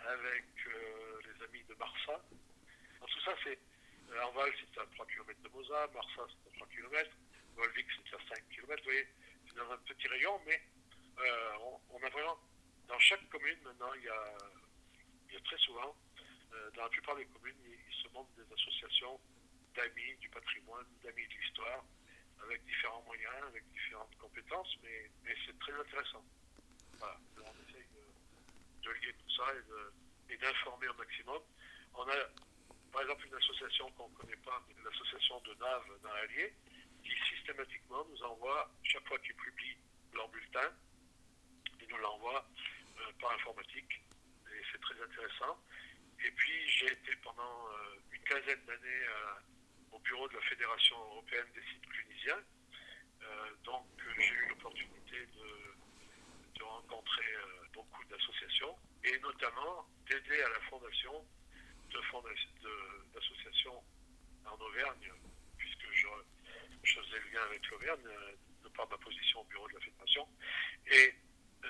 avec 0.00 0.44
les 0.66 1.44
amis 1.44 1.64
de 1.64 1.74
Marsa. 1.74 2.20
tout 3.00 3.20
ça, 3.20 3.34
c'est 3.44 3.58
Arval, 4.12 4.52
c'est 4.60 4.80
à 4.80 4.86
3 4.94 5.06
km 5.06 5.40
de 5.42 5.48
Mosa, 5.48 5.88
Marsa, 5.92 6.22
c'est 6.28 6.50
à 6.50 6.56
3 6.56 6.66
km, 6.68 7.10
Volvic, 7.56 7.86
c'est 8.10 8.16
à 8.16 8.36
5 8.36 8.48
km. 8.50 8.76
Vous 8.78 8.84
voyez, 8.84 9.06
c'est 9.48 9.56
dans 9.56 9.70
un 9.72 9.78
petit 9.78 10.08
rayon, 10.08 10.40
mais 10.46 10.60
euh, 11.18 11.56
on, 11.90 12.02
a 12.02 12.08
vraiment, 12.10 12.38
dans 12.88 12.98
chaque 13.14 13.28
commune, 13.28 13.58
maintenant, 13.62 13.92
il 13.94 14.02
y 14.02 14.08
a, 14.08 15.40
très 15.44 15.58
souvent, 15.58 15.94
euh, 16.52 16.70
dans 16.74 16.82
la 16.82 16.88
plupart 16.88 17.14
des 17.16 17.26
communes, 17.26 17.56
il, 17.64 17.94
se 18.02 18.08
montent 18.12 18.34
des 18.34 18.52
associations 18.52 19.20
d'amis 19.76 20.16
du 20.18 20.28
patrimoine, 20.30 20.86
d'amis 21.02 21.26
de 21.28 21.34
l'histoire, 21.40 21.84
avec 22.42 22.64
différents 22.64 23.02
moyens, 23.02 23.34
avec 23.46 23.62
différentes 23.70 24.16
compétences, 24.16 24.74
mais, 24.82 25.10
c'est 25.46 25.56
très 25.60 25.72
intéressant. 25.72 26.24
Voilà. 26.98 27.18
on 27.38 27.68
essaye 27.68 27.86
de, 28.82 28.90
lier 28.90 29.14
tout 29.14 29.30
ça 29.36 29.44
et 30.28 30.36
d'informer 30.36 30.88
au 30.88 30.94
maximum. 30.94 31.42
On 31.94 32.08
a 32.08 32.16
par 32.92 33.02
exemple 33.02 33.26
une 33.26 33.34
association 33.34 33.90
qu'on 33.92 34.08
ne 34.08 34.14
connaît 34.14 34.42
pas, 34.44 34.62
l'association 34.84 35.40
de 35.40 35.54
Nav 35.54 35.82
dans 36.02 36.12
l'Allier, 36.12 36.52
qui 37.02 37.12
systématiquement 37.34 38.04
nous 38.06 38.22
envoie, 38.24 38.70
chaque 38.82 39.06
fois 39.06 39.18
qu'ils 39.18 39.36
publient 39.36 39.78
leur 40.14 40.28
bulletin, 40.28 40.72
ils 41.80 41.88
nous 41.88 41.98
l'envoient 41.98 42.46
par 43.20 43.32
informatique. 43.32 44.02
Et 44.52 44.62
c'est 44.72 44.80
très 44.80 44.94
intéressant. 45.02 45.58
Et 46.24 46.30
puis 46.30 46.68
j'ai 46.68 46.92
été 46.92 47.16
pendant 47.22 47.68
euh, 47.68 47.96
une 48.12 48.22
quinzaine 48.22 48.64
d'années 48.66 49.04
euh, 49.08 49.92
au 49.92 49.98
bureau 49.98 50.28
de 50.28 50.34
la 50.34 50.42
Fédération 50.42 50.96
européenne 50.96 51.46
des 51.54 51.62
sites 51.62 51.86
clunisiens. 51.86 52.42
donc 53.64 53.86
j'ai 54.18 54.34
eu 54.34 54.48
l'opportunité 54.48 55.26
de, 55.26 56.62
rencontrer 56.62 57.32
beaucoup 57.72 58.02
d'associations 58.06 58.76
et 59.04 59.18
notamment 59.20 59.86
d'aider 60.08 60.42
à 60.42 60.48
la 60.48 60.60
fondation 60.70 61.24
d'associations 63.14 63.82
en 64.46 64.56
Auvergne, 64.60 65.12
puisque 65.56 65.86
je, 65.92 66.06
faisais 66.82 67.20
le 67.20 67.30
lien 67.32 67.42
avec 67.44 67.66
l'Auvergne, 67.70 68.06
euh, 68.06 68.32
de 68.64 68.68
par 68.70 68.88
ma 68.88 68.98
position 68.98 69.40
au 69.40 69.44
bureau 69.44 69.68
de 69.68 69.74
la 69.74 69.80
Fédération. 69.80 70.28
Et 70.86 71.08
euh, 71.08 71.12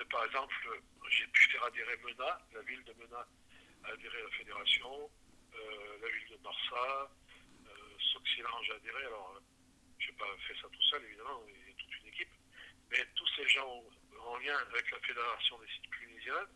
par 0.09 0.25
exemple, 0.25 0.81
j'ai 1.09 1.27
pu 1.27 1.49
faire 1.51 1.63
adhérer 1.65 1.97
Mena, 2.03 2.39
la 2.53 2.61
ville 2.61 2.83
de 2.83 2.93
Mena 2.93 3.27
a 3.83 3.89
adhéré 3.89 4.19
à 4.19 4.23
la 4.23 4.31
Fédération, 4.31 5.09
euh, 5.55 5.97
la 6.01 6.09
ville 6.09 6.37
de 6.37 6.43
Marsa, 6.43 7.11
Silence, 8.35 8.65
j'ai 8.65 8.73
adhéré. 8.73 9.05
Alors, 9.05 9.39
je 9.99 10.07
n'ai 10.07 10.17
pas 10.17 10.25
fait 10.47 10.55
ça 10.55 10.67
tout 10.67 10.81
seul, 10.89 11.03
évidemment, 11.05 11.41
il 11.47 11.69
y 11.69 11.71
a 11.71 11.75
toute 11.77 11.95
une 12.01 12.07
équipe. 12.07 12.31
Mais 12.89 13.05
tous 13.15 13.27
ces 13.35 13.47
gens 13.47 13.83
en 14.25 14.37
lien 14.37 14.57
avec 14.57 14.89
la 14.91 14.99
Fédération 14.99 15.59
des 15.59 15.67
sites 15.67 15.89
tunisiens, 15.91 16.47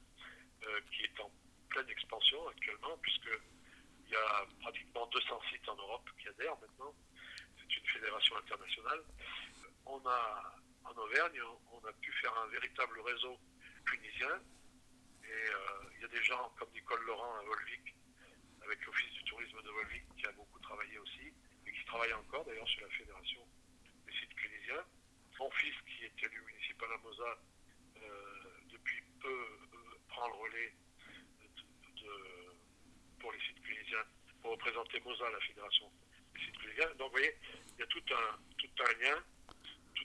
qui 0.92 1.04
est 1.04 1.20
en 1.20 1.32
pleine 1.70 1.90
expansion 1.90 2.48
actuellement, 2.50 2.98
puisqu'il 2.98 4.10
y 4.10 4.16
a 4.16 4.46
pratiquement 4.62 5.06
200 5.08 5.42
sites 5.52 5.70
en 5.70 5.76
Europe 5.76 6.10
qui 6.20 6.28
adhèrent 6.28 6.58
maintenant. 6.60 6.94
C'est 7.58 7.78
une 7.78 7.88
fédération 7.88 8.36
internationale. 8.38 9.04
On 9.86 10.02
a, 10.06 10.56
en 10.84 10.92
Auvergne, 10.92 11.42
on 11.72 11.86
a 11.86 11.94
pu 11.94 12.12
faire 12.14 12.36
un 12.38 12.48
véritable 12.48 13.00
réseau 13.02 13.38
tunisien. 13.86 14.42
Et 15.24 15.52
il 15.96 16.02
y 16.02 16.06
a 16.06 16.08
des 16.08 16.24
gens 16.24 16.52
comme 16.58 16.70
Nicole 16.74 17.04
Laurent 17.06 17.36
à 17.36 17.44
Volvic, 17.44 17.96
avec 18.64 18.84
l'Office 18.86 19.12
du 19.14 19.24
tourisme 19.26 19.62
de 19.62 19.70
Volvic, 19.70 20.04
qui 20.18 20.26
a 20.26 20.32
beaucoup 20.32 20.60
travaillé 20.60 20.98
aussi, 20.98 21.34
et 21.68 21.72
qui 21.72 21.86
travaille 21.86 22.14
encore 22.14 22.46
d'ailleurs 22.46 22.68
sur 22.68 22.82
la 22.82 22.90
Fédération 22.90 23.48
des 24.08 24.14
sites 24.14 24.36
tunisiens. 24.36 24.84
Mon 25.40 25.52
fils, 25.52 25.76
qui 25.86 26.04
est 26.04 26.24
élu 26.24 26.42
municipal 26.42 26.90
à 26.92 26.98
Mosa, 26.98 27.40
depuis 28.70 29.02
peu 29.22 29.30
euh, 29.30 30.00
prend 30.10 30.28
le 30.28 30.34
relais 30.34 30.74
pour 33.20 33.32
les 33.32 33.40
sites 33.40 33.62
tunisiens, 33.62 34.04
pour 34.42 34.52
représenter 34.52 35.00
Mosa 35.02 35.30
la 35.30 35.40
Fédération 35.42 35.92
des 36.34 36.42
sites 36.42 36.58
tunisiens. 36.58 36.90
Donc 36.96 37.12
vous 37.12 37.18
voyez, 37.18 37.36
il 37.78 37.80
y 37.80 37.84
a 37.84 37.88
tout 37.88 38.04
un, 38.12 38.38
tout 38.58 38.84
un 38.84 39.04
lien, 39.04 39.24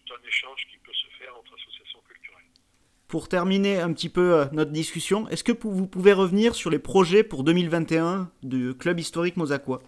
tout 0.04 0.14
un 0.14 0.28
échange 0.28 0.66
qui 0.70 0.78
peut 0.78 0.92
se 0.92 1.06
faire 1.18 1.36
entre 1.36 1.54
associations 1.54 2.00
culturelles. 2.08 2.44
Pour 3.08 3.28
terminer 3.28 3.80
un 3.80 3.92
petit 3.92 4.08
peu 4.08 4.34
euh, 4.34 4.44
notre 4.52 4.72
discussion, 4.72 5.28
est-ce 5.28 5.44
que 5.44 5.52
vous 5.52 5.86
pouvez 5.86 6.12
revenir 6.12 6.54
sur 6.54 6.70
les 6.70 6.78
projets 6.78 7.22
pour 7.22 7.44
2021 7.44 8.30
du 8.42 8.74
Club 8.76 8.98
historique 8.98 9.36
Mosaquois 9.36 9.82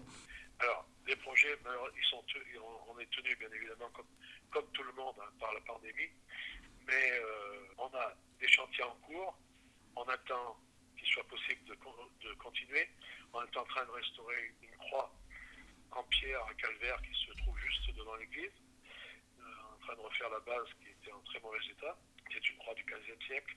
Alors, 0.59 0.85
les 1.07 1.15
projets, 1.15 1.57
ils 1.57 2.09
sont, 2.09 2.23
on 2.87 2.99
est 2.99 3.09
tenu 3.11 3.35
bien 3.35 3.49
évidemment 3.53 3.89
comme, 3.93 4.05
comme 4.51 4.65
tout 4.73 4.83
le 4.83 4.93
monde 4.93 5.15
hein, 5.19 5.29
par 5.39 5.53
la 5.53 5.61
pandémie, 5.61 6.09
mais 6.85 7.11
euh, 7.11 7.73
on 7.77 7.87
a 7.95 8.13
des 8.39 8.47
chantiers 8.47 8.83
en 8.83 8.95
cours, 9.05 9.37
on 9.95 10.03
attend 10.03 10.57
qu'il 10.97 11.07
soit 11.07 11.27
possible 11.27 11.61
de, 11.65 11.73
de, 11.73 12.33
continuer, 12.35 12.87
on 13.33 13.41
est 13.41 13.57
en 13.57 13.65
train 13.65 13.85
de 13.85 13.91
restaurer 13.91 14.53
une 14.61 14.77
croix 14.77 15.11
en 15.91 16.03
pierre 16.03 16.41
à 16.49 16.53
calvaire 16.53 17.01
qui 17.01 17.13
se 17.25 17.31
trouve 17.41 17.57
juste 17.59 17.95
devant 17.97 18.15
l'église, 18.15 18.51
train 19.87 19.95
de 19.95 20.01
refaire 20.01 20.29
la 20.29 20.39
base 20.39 20.67
qui 20.81 20.89
était 20.89 21.11
en 21.11 21.21
très 21.21 21.39
mauvais 21.39 21.63
état 21.71 21.97
qui 22.29 22.37
est 22.37 22.49
une 22.49 22.57
croix 22.57 22.73
du 22.75 22.83
XVe 22.83 23.25
siècle. 23.25 23.55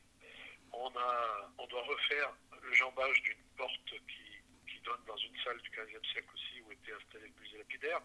On, 0.73 0.89
a, 0.97 1.51
on 1.59 1.67
doit 1.67 1.83
refaire 1.83 2.33
le 2.63 2.73
jambage 2.73 3.21
d'une 3.23 3.43
porte 3.57 3.91
qui, 4.07 4.71
qui, 4.71 4.81
donne 4.85 5.03
dans 5.07 5.17
une 5.17 5.37
salle 5.43 5.61
du 5.61 5.71
XVe 5.71 6.05
siècle 6.13 6.29
aussi 6.33 6.63
où 6.63 6.73
était 6.73 6.93
installé 6.93 7.27
le 7.27 7.43
musée 7.43 7.59
lapidaire, 7.59 8.01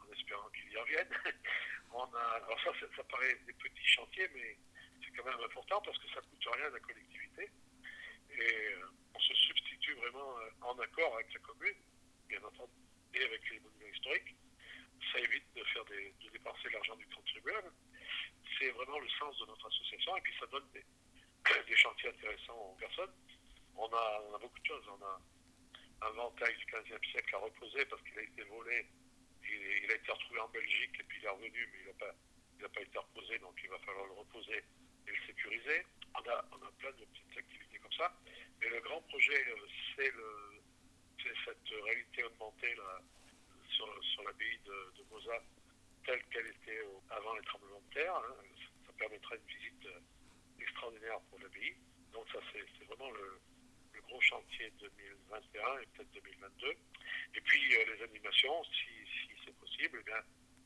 en 0.00 0.12
espérant 0.12 0.48
qu'il 0.50 0.72
y 0.72 0.76
revienne. 0.76 1.08
On 1.92 2.02
a, 2.14 2.42
alors 2.42 2.60
ça, 2.64 2.70
ça, 2.96 3.04
paraît 3.04 3.38
des 3.46 3.52
petits 3.52 3.86
chantiers, 3.86 4.28
mais 4.34 4.56
c'est 5.04 5.10
quand 5.16 5.24
même 5.24 5.40
important 5.44 5.80
parce 5.82 5.98
que 5.98 6.08
ça 6.08 6.20
ne 6.20 6.26
coûte 6.26 6.54
rien 6.54 6.66
à 6.66 6.70
la 6.70 6.80
collectivité. 6.80 7.50
Et 8.32 8.74
euh, 8.74 8.86
on 9.14 9.18
se 9.18 9.34
substitue 9.34 9.94
vraiment 9.94 10.38
euh, 10.38 10.50
en 10.62 10.78
accord 10.78 11.14
avec 11.14 11.32
la 11.32 11.40
commune, 11.40 11.74
bien 12.28 12.42
entendu, 12.42 12.72
et 13.14 13.24
avec 13.24 13.50
les 13.50 13.60
monuments 13.60 13.92
historiques. 13.92 14.34
Ça 15.12 15.18
évite 15.18 15.44
de 15.54 15.64
faire 15.64 15.84
de 15.84 16.30
dépenser 16.30 16.70
l'argent 16.70 16.96
du 16.96 17.06
contribuable 17.08 17.72
c'est 18.60 18.70
vraiment 18.70 18.98
le 18.98 19.08
sens 19.18 19.38
de 19.38 19.46
notre 19.46 19.66
association 19.66 20.16
et 20.16 20.20
puis 20.20 20.34
ça 20.38 20.46
donne 20.46 20.68
des, 20.72 20.84
chantiers 21.76 22.10
intéressants 22.10 22.56
aux 22.56 22.76
personnes. 22.76 23.12
On 23.76 23.86
a, 23.86 24.38
beaucoup 24.38 24.60
de 24.60 24.66
choses. 24.66 24.84
On 24.88 25.02
a 25.02 25.20
un 26.02 26.10
ventail 26.10 26.54
du 26.56 26.64
15e 26.66 27.10
siècle 27.10 27.34
à 27.34 27.38
reposer 27.38 27.84
parce 27.86 28.02
qu'il 28.02 28.18
a 28.18 28.22
été 28.22 28.42
volé. 28.42 28.86
Il, 29.44 29.90
a 29.90 29.94
été 29.94 30.12
retrouvé 30.12 30.40
en 30.40 30.48
Belgique 30.48 30.94
et 31.00 31.02
puis 31.04 31.18
il 31.20 31.24
est 31.24 31.28
revenu, 31.28 31.68
mais 31.72 31.78
il 31.80 31.86
n'a 31.86 31.94
pas, 31.94 32.68
pas 32.68 32.82
été 32.82 32.98
reposé, 32.98 33.38
donc 33.38 33.58
il 33.62 33.70
va 33.70 33.78
falloir 33.78 34.06
le 34.06 34.12
reposer 34.12 34.62
et 35.08 35.10
le 35.10 35.26
sécuriser. 35.26 35.86
On 36.14 36.20
a, 36.28 36.44
on 36.52 36.66
a 36.66 36.70
plein 36.78 36.92
de 36.92 37.04
petites 37.04 37.38
activités 37.38 37.78
comme 37.78 37.92
ça. 37.92 38.12
Mais 38.60 38.68
le 38.68 38.80
grand 38.80 39.00
projet, 39.02 39.44
euh, 39.48 39.66
c'est 41.22 41.34
cette 41.44 41.82
réalité 41.84 42.24
augmentée 42.24 42.74
là, 42.74 43.00
sur, 44.02 44.22
l'abbaye 44.24 44.58
de, 44.64 44.92
de 44.98 45.04
telle 46.04 46.22
qu'elle 46.30 46.46
était 46.46 46.80
avant 47.10 47.34
les 47.34 47.42
tremblements 47.42 47.82
de 47.88 47.94
terre. 47.94 48.14
Hein. 48.16 48.34
Ça 48.86 48.92
permettra 48.98 49.36
une 49.36 49.46
visite 49.46 49.86
euh, 49.86 50.00
extraordinaire 50.60 51.20
pour 51.30 51.38
l'abbaye. 51.40 51.74
Donc 52.12 52.26
ça, 52.32 52.38
c'est 52.52 52.84
vraiment 52.86 53.10
le, 53.10 53.40
gros 54.08 54.20
chantier 54.22 54.72
2021 54.80 55.78
et 55.78 55.86
peut-être 55.94 56.10
2022. 56.12 56.74
Et 57.34 57.40
puis 57.42 57.76
euh, 57.76 57.94
les 57.94 58.02
animations, 58.02 58.64
si, 58.64 58.88
c'est 59.44 59.54
possible, 59.58 59.98
eh 60.00 60.04
bien, 60.04 60.20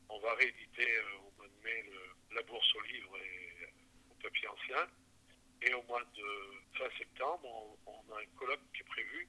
on 0.09 0.19
va 0.19 0.33
rééditer 0.35 0.97
euh, 0.97 1.17
au 1.19 1.31
mois 1.37 1.47
de 1.47 1.63
mai 1.63 1.85
la 2.31 2.41
bourse 2.43 2.75
aux 2.75 2.81
livres 2.81 3.17
et 3.17 3.67
au 4.09 4.15
papier 4.15 4.47
ancien. 4.47 4.87
Et 5.61 5.73
au 5.73 5.83
mois 5.83 6.03
de 6.03 6.77
fin 6.77 6.89
septembre, 6.97 7.77
on, 7.85 8.13
a 8.13 8.19
un 8.19 8.25
colloque 8.37 8.61
qui 8.73 8.81
est 8.81 8.85
prévu 8.85 9.27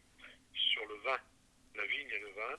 sur 0.52 0.86
le 0.86 0.94
vin, 0.96 1.18
la 1.74 1.86
vigne 1.86 2.10
et 2.10 2.18
le 2.18 2.30
vin, 2.30 2.55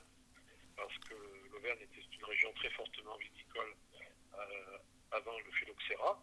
que 1.08 1.14
l'Auvergne 1.52 1.80
était 1.82 2.00
une 2.00 2.24
région 2.24 2.52
très 2.54 2.70
fortement 2.70 3.16
viticole 3.16 3.74
euh, 4.34 4.78
avant 5.12 5.38
le 5.38 5.50
phylloxéra. 5.52 6.22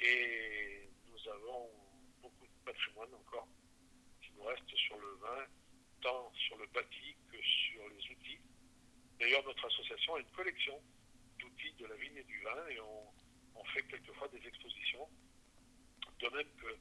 Et 0.00 0.88
nous 1.06 1.28
avons 1.30 1.70
beaucoup 2.22 2.46
de 2.46 2.64
patrimoine 2.64 3.14
encore 3.14 3.48
qui 4.22 4.32
nous 4.36 4.44
reste 4.44 4.74
sur 4.76 4.98
le 4.98 5.14
vin, 5.16 5.46
tant 6.02 6.32
sur 6.34 6.58
le 6.58 6.66
bâti 6.66 7.16
que 7.30 7.38
sur 7.42 7.88
les 7.88 8.10
outils. 8.10 8.40
D'ailleurs, 9.18 9.44
notre 9.44 9.66
association 9.66 10.14
a 10.16 10.20
une 10.20 10.30
collection 10.32 10.80
d'outils 11.38 11.72
de 11.78 11.86
la 11.86 11.96
vigne 11.96 12.16
et 12.16 12.24
du 12.24 12.40
vin 12.42 12.68
et 12.68 12.80
on, 12.80 13.64
fait 13.74 13.82
quelquefois 13.88 14.28
des 14.28 14.46
expositions. 14.46 15.08
De 16.20 16.28
même 16.28 16.46
que 16.62 16.76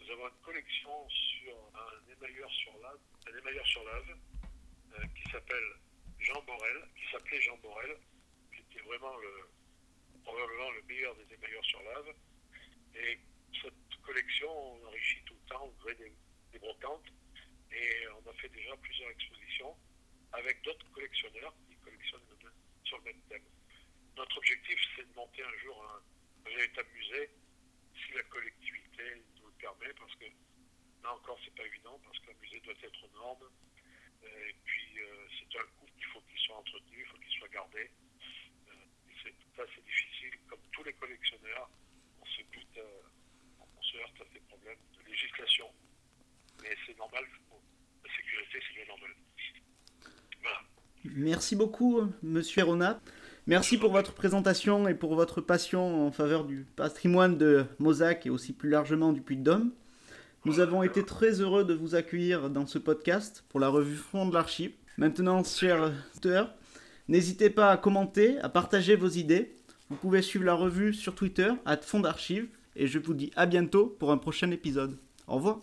nous 0.00 0.10
avons 0.10 0.28
une 0.28 0.42
collection 0.42 1.08
sur 1.10 1.54
un 1.74 2.12
émailleur 2.12 2.50
sur 2.50 2.72
lave, 2.78 2.98
un 3.28 3.38
émailleur 3.38 3.66
sur 3.66 3.82
euh, 3.86 5.06
qui 5.14 5.30
s'appelle 5.30 5.70
Jean 6.20 6.42
Borel, 6.42 6.88
qui 6.96 7.10
s'appelait 7.10 7.40
Jean 7.40 7.56
Borel, 7.58 7.96
qui 8.54 8.60
était 8.60 8.84
vraiment 8.86 9.16
le, 9.16 9.48
probablement 10.22 10.70
le 10.72 10.82
meilleur 10.82 11.14
des 11.16 11.34
émailleurs 11.34 11.64
sur 11.64 11.82
lave. 11.82 12.14
Et 12.94 13.18
cette 13.62 14.02
collection, 14.02 14.50
on 14.50 14.86
enrichit 14.86 15.22
tout 15.24 15.34
le 15.34 15.48
temps, 15.48 15.64
on 15.64 15.82
crée 15.82 15.94
des, 15.94 16.58
brocantes. 16.58 17.06
Et 17.72 18.08
on 18.08 18.28
a 18.28 18.34
fait 18.34 18.48
déjà 18.48 18.76
plusieurs 18.76 19.10
expositions 19.10 19.74
avec 20.32 20.60
d'autres 20.62 20.90
collectionneurs 20.90 21.54
qui 21.68 21.76
collectionnent 21.76 22.20
sur 22.84 22.98
le 22.98 23.04
même 23.04 23.20
thème. 23.28 23.44
Notre 24.16 24.36
objectif, 24.38 24.78
c'est 24.96 25.08
de 25.08 25.14
monter 25.14 25.42
un 25.42 25.58
jour 25.62 25.84
un, 25.84 26.50
véritable 26.50 26.88
musée, 26.92 27.30
si 27.94 28.12
la 28.12 28.22
collectivité 28.24 29.22
nous 29.36 29.46
le 29.46 29.52
permet, 29.52 29.92
parce 29.94 30.14
que 30.16 30.24
là 31.04 31.14
encore, 31.14 31.38
c'est 31.44 31.54
pas 31.54 31.64
évident, 31.64 31.98
parce 32.04 32.18
qu'un 32.18 32.34
musée 32.42 32.60
doit 32.60 32.74
être 32.82 33.04
aux. 33.04 33.10
Et 34.22 34.54
puis, 34.64 34.98
euh, 34.98 35.26
c'est 35.38 35.58
un 35.58 35.64
coût 35.78 35.86
il 35.98 36.04
faut 36.06 36.20
qu'il 36.20 36.38
soit 36.38 36.56
entretenu, 36.56 36.98
il 37.00 37.06
faut 37.06 37.18
qu'il 37.18 37.38
soit 37.38 37.48
gardé. 37.48 37.90
Euh, 38.68 39.30
ça, 39.56 39.62
c'est 39.74 39.84
difficile. 39.84 40.38
Comme 40.48 40.60
tous 40.72 40.84
les 40.84 40.92
collectionneurs, 40.94 41.70
on 42.20 42.26
se 42.26 42.42
bute, 42.50 42.78
euh, 42.78 43.02
on 43.60 43.82
se 43.82 43.96
heurte 43.98 44.20
à 44.20 44.34
des 44.34 44.40
problèmes 44.40 44.78
de 44.98 45.10
législation. 45.10 45.66
Mais 46.62 46.76
c'est 46.86 46.96
normal, 46.98 47.24
la 48.04 48.10
sécurité, 48.16 48.58
c'est 48.66 48.74
bien 48.74 48.86
normal. 48.86 49.10
Merci 51.04 51.56
beaucoup, 51.56 52.02
monsieur 52.22 52.64
Ronat. 52.64 53.00
Merci 53.46 53.78
pour 53.78 53.90
votre 53.90 54.12
présentation 54.12 54.86
et 54.86 54.94
pour 54.94 55.14
votre 55.14 55.40
passion 55.40 56.06
en 56.06 56.12
faveur 56.12 56.44
du 56.44 56.66
patrimoine 56.76 57.38
de 57.38 57.64
Mosaque 57.78 58.26
et 58.26 58.30
aussi 58.30 58.52
plus 58.52 58.68
largement 58.68 59.12
du 59.12 59.22
Puy-de-Dôme. 59.22 59.72
Nous 60.46 60.58
avons 60.58 60.82
été 60.82 61.04
très 61.04 61.42
heureux 61.42 61.64
de 61.64 61.74
vous 61.74 61.94
accueillir 61.94 62.48
dans 62.48 62.64
ce 62.64 62.78
podcast 62.78 63.44
pour 63.50 63.60
la 63.60 63.68
revue 63.68 63.96
Front 63.96 64.26
de 64.26 64.32
l'Archive. 64.32 64.72
Maintenant, 64.96 65.44
chers 65.44 65.92
auditeurs, 66.12 66.54
n'hésitez 67.08 67.50
pas 67.50 67.70
à 67.70 67.76
commenter, 67.76 68.38
à 68.38 68.48
partager 68.48 68.96
vos 68.96 69.08
idées. 69.10 69.54
Vous 69.90 69.96
pouvez 69.96 70.22
suivre 70.22 70.46
la 70.46 70.54
revue 70.54 70.94
sur 70.94 71.14
Twitter, 71.14 71.52
à 71.66 71.76
Fond 71.76 72.00
d'Archives, 72.00 72.48
et 72.74 72.86
je 72.86 72.98
vous 72.98 73.12
dis 73.12 73.30
à 73.36 73.44
bientôt 73.44 73.94
pour 73.98 74.12
un 74.12 74.16
prochain 74.16 74.50
épisode. 74.50 74.96
Au 75.28 75.34
revoir. 75.34 75.58